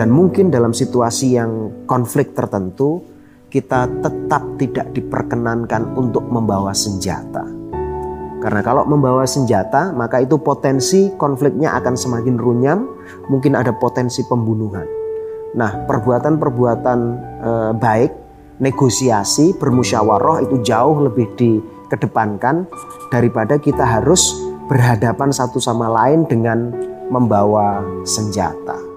dan 0.00 0.08
mungkin 0.08 0.48
dalam 0.48 0.72
situasi 0.72 1.36
yang 1.36 1.84
konflik 1.84 2.32
tertentu, 2.32 3.04
kita 3.50 3.84
tetap 4.00 4.56
tidak 4.56 4.96
diperkenankan 4.96 5.92
untuk 5.98 6.24
membawa 6.30 6.72
senjata. 6.72 7.44
Karena 8.40 8.64
kalau 8.64 8.88
membawa 8.88 9.28
senjata, 9.28 9.92
maka 9.92 10.24
itu 10.24 10.40
potensi 10.40 11.12
konfliknya 11.20 11.76
akan 11.76 11.94
semakin 12.00 12.40
runyam, 12.40 12.88
mungkin 13.28 13.52
ada 13.52 13.76
potensi 13.76 14.24
pembunuhan. 14.24 14.88
Nah, 15.52 15.84
perbuatan-perbuatan 15.84 16.98
e, 17.44 17.50
baik, 17.76 18.12
negosiasi, 18.64 19.52
bermusyawarah 19.60 20.40
itu 20.48 20.64
jauh 20.64 21.04
lebih 21.04 21.28
dikedepankan 21.36 22.64
daripada 23.12 23.60
kita 23.60 23.84
harus 23.84 24.32
berhadapan 24.64 25.28
satu 25.28 25.60
sama 25.60 25.92
lain 25.92 26.24
dengan 26.24 26.72
membawa 27.12 27.84
senjata. 28.08 28.89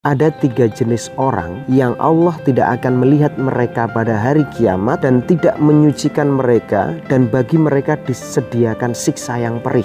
Ada 0.00 0.32
tiga 0.32 0.64
jenis 0.64 1.12
orang 1.20 1.60
yang 1.68 1.92
Allah 2.00 2.32
tidak 2.48 2.80
akan 2.80 3.04
melihat 3.04 3.36
mereka 3.36 3.84
pada 3.84 4.16
hari 4.16 4.48
kiamat 4.56 5.04
dan 5.04 5.20
tidak 5.28 5.60
menyucikan 5.60 6.40
mereka 6.40 6.96
dan 7.12 7.28
bagi 7.28 7.60
mereka 7.60 8.00
disediakan 8.08 8.96
siksa 8.96 9.36
yang 9.36 9.60
perih. 9.60 9.84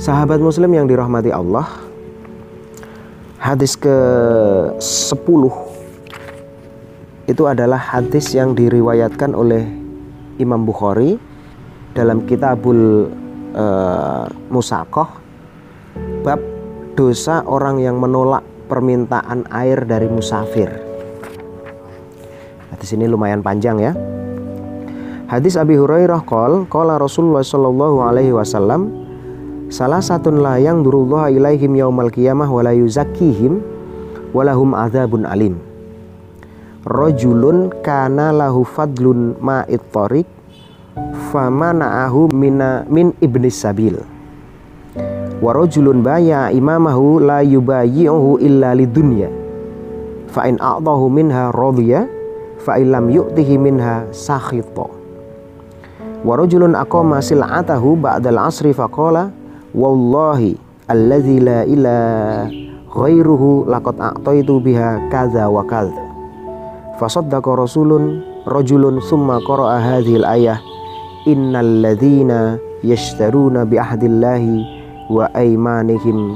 Sahabat 0.00 0.40
muslim 0.40 0.72
yang 0.72 0.88
dirahmati 0.88 1.28
Allah 1.28 1.68
Hadis 3.36 3.76
ke-10 3.76 5.42
Itu 7.28 7.44
adalah 7.44 8.00
hadis 8.00 8.32
yang 8.32 8.56
diriwayatkan 8.56 9.36
oleh 9.36 9.60
Imam 10.40 10.64
Bukhari 10.64 11.20
dalam 11.92 12.24
kitabul 12.24 13.08
uh, 13.52 14.24
musakoh 14.48 15.08
bab 16.24 16.40
dosa 16.96 17.44
orang 17.44 17.80
yang 17.80 18.00
menolak 18.00 18.44
permintaan 18.68 19.44
air 19.52 19.84
dari 19.84 20.08
musafir. 20.08 20.72
Hadis 22.72 22.96
ini 22.96 23.04
lumayan 23.04 23.44
panjang 23.44 23.76
ya. 23.80 23.92
Hadis 25.28 25.56
Abi 25.60 25.76
Hurairah 25.76 26.24
qol 26.24 26.68
qala 26.68 26.96
Rasulullah 27.00 27.44
sallallahu 27.44 28.04
alaihi 28.04 28.32
wasallam 28.32 28.92
salah 29.72 30.00
satu 30.00 30.32
la 30.32 30.60
yang 30.60 30.84
durullah 30.84 31.32
ilaihim 31.32 31.76
yaumal 31.76 32.12
qiyamah 32.12 32.48
wa 32.48 32.60
la 32.64 32.72
yuzakkihim 32.76 33.60
walahum 34.32 34.72
adzabun 34.72 35.28
alim. 35.28 35.60
Rajulun 36.84 37.70
kana 37.84 38.32
lahu 38.32 38.64
fadlun 38.64 39.36
ma'it 39.38 39.80
tariq 39.92 40.41
famana'ahu 41.32 42.28
mina 42.36 42.84
min 42.92 43.16
ibnis 43.24 43.56
sabil. 43.56 43.96
Warajulun 45.40 46.04
baya 46.04 46.52
imamahu 46.52 47.18
la 47.18 47.40
yubayyi'uhu 47.42 48.38
illa 48.44 48.76
lidunya 48.76 49.32
fa 50.30 50.46
in 50.46 50.60
a'tahu 50.60 51.10
minha 51.10 51.50
radiya 51.50 52.06
fa 52.62 52.78
illam 52.78 53.10
yu'tihi 53.10 53.58
minha 53.58 54.06
sakhita. 54.14 54.86
Warajulun 56.22 56.78
aqama 56.78 57.18
sil'atahu 57.18 57.98
ba'dal 57.98 58.38
asri 58.38 58.70
faqala 58.70 59.34
wallahi 59.74 60.54
alladzi 60.86 61.42
la 61.42 61.66
ilaha 61.66 62.46
ghairuhu 62.92 63.66
laqad 63.66 63.96
a'taitu 63.98 64.60
biha 64.62 65.08
kadza 65.10 65.48
wa 65.48 65.64
kadza 65.66 66.04
fasaddaqa 67.00 67.56
rasulun 67.58 68.20
rajulun 68.46 69.00
summa 69.02 69.40
qara'a 69.42 69.80
hadhil 69.80 70.22
ayah 70.28 70.60
innalladzina 71.28 72.58
yashtaruna 72.82 73.62
bi 73.68 73.78
ahdillahi 73.78 74.66
wa 75.10 75.30
aimanihim 75.36 76.34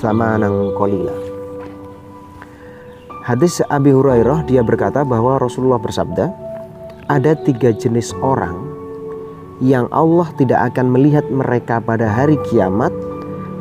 samanan 0.00 0.72
qalila. 0.76 1.14
Hadis 3.26 3.58
Abi 3.66 3.90
Hurairah 3.90 4.46
dia 4.46 4.62
berkata 4.62 5.02
bahwa 5.02 5.42
Rasulullah 5.42 5.82
bersabda, 5.82 6.30
ada 7.10 7.34
tiga 7.42 7.74
jenis 7.74 8.14
orang 8.22 8.54
yang 9.58 9.90
Allah 9.90 10.30
tidak 10.36 10.74
akan 10.74 10.94
melihat 10.94 11.26
mereka 11.32 11.82
pada 11.82 12.06
hari 12.06 12.38
kiamat 12.46 12.92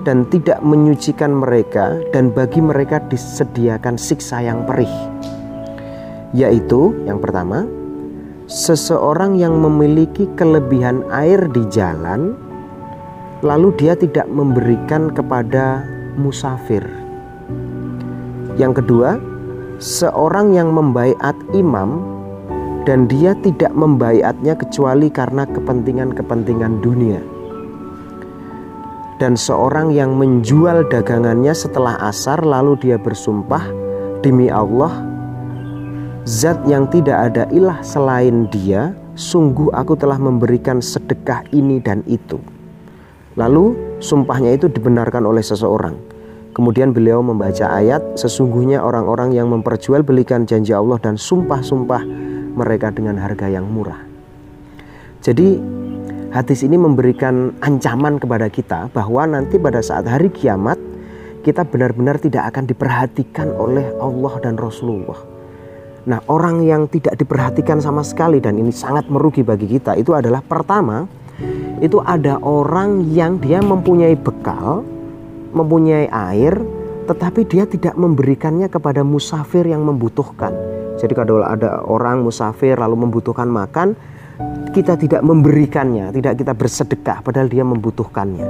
dan 0.06 0.28
tidak 0.30 0.62
menyucikan 0.62 1.34
mereka 1.34 1.98
dan 2.14 2.30
bagi 2.30 2.62
mereka 2.62 3.02
disediakan 3.10 3.98
siksa 3.98 4.44
yang 4.44 4.70
perih. 4.70 4.92
Yaitu 6.36 6.94
yang 7.10 7.18
pertama, 7.18 7.66
seseorang 8.46 9.42
yang 9.42 9.58
memiliki 9.58 10.30
kelebihan 10.38 11.02
air 11.10 11.50
di 11.50 11.66
jalan 11.74 12.38
lalu 13.42 13.74
dia 13.78 13.98
tidak 13.98 14.30
memberikan 14.30 15.10
kepada 15.10 15.82
musafir. 16.18 16.86
Yang 18.56 18.86
kedua, 18.86 19.18
seorang 19.82 20.54
yang 20.54 20.72
membaiat 20.72 21.36
imam 21.58 22.02
dan 22.86 23.10
dia 23.10 23.34
tidak 23.42 23.74
membaiatnya 23.74 24.54
kecuali 24.54 25.10
karena 25.10 25.50
kepentingan-kepentingan 25.50 26.86
dunia. 26.86 27.22
Dan 29.18 29.34
seorang 29.34 29.90
yang 29.90 30.16
menjual 30.22 30.86
dagangannya 30.92 31.56
setelah 31.56 31.98
asar 32.04 32.46
lalu 32.46 32.78
dia 32.78 33.00
bersumpah 33.00 33.64
demi 34.22 34.52
Allah 34.52 35.15
zat 36.26 36.58
yang 36.66 36.90
tidak 36.90 37.32
ada 37.32 37.46
ilah 37.54 37.86
selain 37.86 38.50
dia 38.50 38.98
sungguh 39.14 39.70
aku 39.72 39.94
telah 39.94 40.18
memberikan 40.18 40.82
sedekah 40.82 41.46
ini 41.54 41.78
dan 41.80 42.02
itu. 42.10 42.42
Lalu 43.38 43.78
sumpahnya 44.02 44.58
itu 44.58 44.66
dibenarkan 44.66 45.22
oleh 45.24 45.46
seseorang. 45.46 45.94
Kemudian 46.56 46.96
beliau 46.96 47.20
membaca 47.20 47.68
ayat, 47.68 48.16
sesungguhnya 48.16 48.80
orang-orang 48.80 49.36
yang 49.36 49.52
memperjualbelikan 49.52 50.48
janji 50.48 50.72
Allah 50.72 50.98
dan 51.04 51.20
sumpah-sumpah 51.20 52.02
mereka 52.56 52.96
dengan 52.96 53.20
harga 53.20 53.52
yang 53.52 53.68
murah. 53.68 54.00
Jadi 55.20 55.60
hadis 56.32 56.64
ini 56.64 56.80
memberikan 56.80 57.54
ancaman 57.60 58.18
kepada 58.18 58.48
kita 58.48 58.88
bahwa 58.96 59.28
nanti 59.28 59.60
pada 59.60 59.84
saat 59.84 60.08
hari 60.08 60.32
kiamat 60.32 60.80
kita 61.44 61.68
benar-benar 61.68 62.18
tidak 62.24 62.56
akan 62.56 62.66
diperhatikan 62.66 63.52
oleh 63.60 63.92
Allah 64.00 64.34
dan 64.40 64.56
Rasulullah. 64.56 65.35
Nah, 66.06 66.22
orang 66.30 66.62
yang 66.62 66.86
tidak 66.86 67.18
diperhatikan 67.18 67.82
sama 67.82 68.06
sekali 68.06 68.38
dan 68.38 68.62
ini 68.62 68.70
sangat 68.70 69.10
merugi 69.10 69.42
bagi 69.42 69.66
kita 69.66 69.98
itu 69.98 70.14
adalah 70.14 70.46
pertama, 70.46 71.10
itu 71.82 71.98
ada 72.06 72.38
orang 72.46 73.10
yang 73.10 73.42
dia 73.42 73.58
mempunyai 73.58 74.14
bekal, 74.14 74.86
mempunyai 75.58 76.06
air, 76.14 76.62
tetapi 77.10 77.50
dia 77.50 77.66
tidak 77.66 77.98
memberikannya 77.98 78.70
kepada 78.70 79.02
musafir 79.02 79.66
yang 79.66 79.82
membutuhkan. 79.82 80.54
Jadi 81.02 81.14
kalau 81.18 81.42
ada 81.42 81.82
orang 81.84 82.22
musafir 82.22 82.78
lalu 82.78 83.10
membutuhkan 83.10 83.50
makan, 83.50 83.98
kita 84.78 84.94
tidak 85.00 85.26
memberikannya, 85.26 86.14
tidak 86.14 86.38
kita 86.38 86.54
bersedekah 86.54 87.26
padahal 87.26 87.50
dia 87.50 87.66
membutuhkannya. 87.66 88.48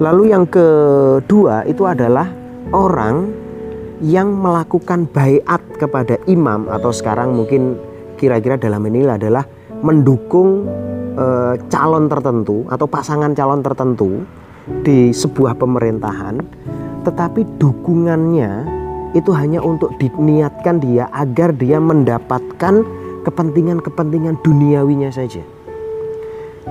Lalu 0.00 0.32
yang 0.32 0.48
kedua 0.48 1.68
itu 1.68 1.84
adalah 1.84 2.26
orang 2.72 3.41
yang 4.02 4.34
melakukan 4.34 5.06
bayat 5.14 5.62
kepada 5.78 6.18
imam 6.26 6.66
atau 6.66 6.90
sekarang 6.90 7.38
mungkin 7.38 7.78
kira-kira 8.18 8.58
dalam 8.58 8.82
ini 8.90 9.06
adalah 9.06 9.46
mendukung 9.82 10.66
e, 11.14 11.26
calon 11.70 12.10
tertentu 12.10 12.66
atau 12.66 12.86
pasangan 12.90 13.30
calon 13.32 13.62
tertentu 13.62 14.26
di 14.82 15.14
sebuah 15.14 15.54
pemerintahan 15.54 16.42
tetapi 17.06 17.46
dukungannya 17.62 18.82
itu 19.12 19.30
hanya 19.34 19.60
untuk 19.62 19.94
diniatkan 20.02 20.82
dia 20.82 21.06
agar 21.12 21.52
dia 21.54 21.78
mendapatkan 21.78 22.82
kepentingan-kepentingan 23.22 24.40
duniawinya 24.40 25.12
saja. 25.12 25.44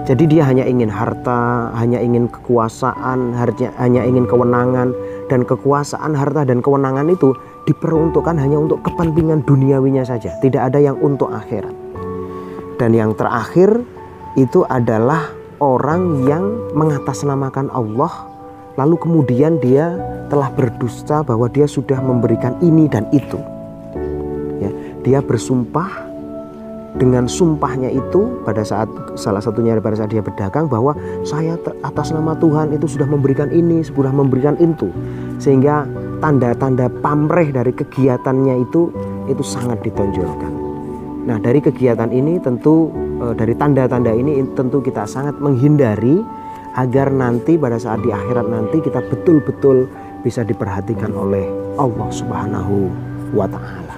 Jadi 0.07 0.23
dia 0.25 0.43
hanya 0.49 0.65
ingin 0.65 0.89
harta, 0.89 1.69
hanya 1.77 2.01
ingin 2.01 2.25
kekuasaan, 2.25 3.37
hanya 3.77 4.01
ingin 4.01 4.25
kewenangan 4.25 4.95
dan 5.31 5.47
kekuasaan, 5.47 6.11
harta 6.11 6.43
dan 6.43 6.59
kewenangan 6.59 7.07
itu 7.07 7.31
diperuntukkan 7.63 8.35
hanya 8.35 8.59
untuk 8.59 8.83
kepentingan 8.83 9.47
duniawinya 9.47 10.03
saja, 10.03 10.35
tidak 10.43 10.67
ada 10.67 10.83
yang 10.83 10.99
untuk 10.99 11.31
akhirat. 11.31 11.71
Dan 12.75 12.91
yang 12.91 13.15
terakhir 13.15 13.79
itu 14.35 14.67
adalah 14.67 15.31
orang 15.63 16.27
yang 16.27 16.43
mengatasnamakan 16.75 17.71
Allah 17.71 18.27
lalu 18.75 18.95
kemudian 18.99 19.59
dia 19.63 19.95
telah 20.27 20.51
berdusta 20.51 21.23
bahwa 21.23 21.47
dia 21.51 21.67
sudah 21.67 21.99
memberikan 22.03 22.55
ini 22.59 22.87
dan 22.91 23.07
itu. 23.15 23.39
Ya, 24.59 24.71
dia 25.03 25.19
bersumpah 25.19 26.10
dengan 26.99 27.23
sumpahnya 27.23 27.87
itu 27.87 28.43
pada 28.43 28.67
saat 28.67 28.91
salah 29.15 29.39
satunya 29.39 29.79
pada 29.79 29.95
saat 29.95 30.11
dia 30.11 30.19
berdagang 30.19 30.67
bahwa 30.67 30.91
saya 31.23 31.55
atas 31.87 32.11
nama 32.11 32.35
Tuhan 32.35 32.75
itu 32.75 32.83
sudah 32.83 33.07
memberikan 33.07 33.47
ini, 33.47 33.79
sudah 33.79 34.11
memberikan 34.11 34.59
itu. 34.59 34.91
Sehingga 35.39 35.87
tanda-tanda 36.19 36.91
pamreh 36.99 37.49
dari 37.55 37.71
kegiatannya 37.71 38.55
itu 38.67 38.91
itu 39.31 39.43
sangat 39.43 39.79
ditonjolkan. 39.87 40.51
Nah, 41.21 41.37
dari 41.37 41.61
kegiatan 41.61 42.09
ini 42.09 42.41
tentu 42.41 42.89
e, 43.21 43.37
dari 43.37 43.53
tanda-tanda 43.55 44.11
ini 44.11 44.41
tentu 44.57 44.81
kita 44.81 45.05
sangat 45.05 45.37
menghindari 45.37 46.19
agar 46.75 47.11
nanti 47.11 47.55
pada 47.59 47.77
saat 47.77 48.01
di 48.03 48.09
akhirat 48.09 48.47
nanti 48.47 48.81
kita 48.83 48.99
betul-betul 49.07 49.85
bisa 50.25 50.41
diperhatikan 50.41 51.11
oleh 51.13 51.45
Allah 51.77 52.09
Subhanahu 52.09 52.89
wa 53.33 53.47
taala. 53.47 53.90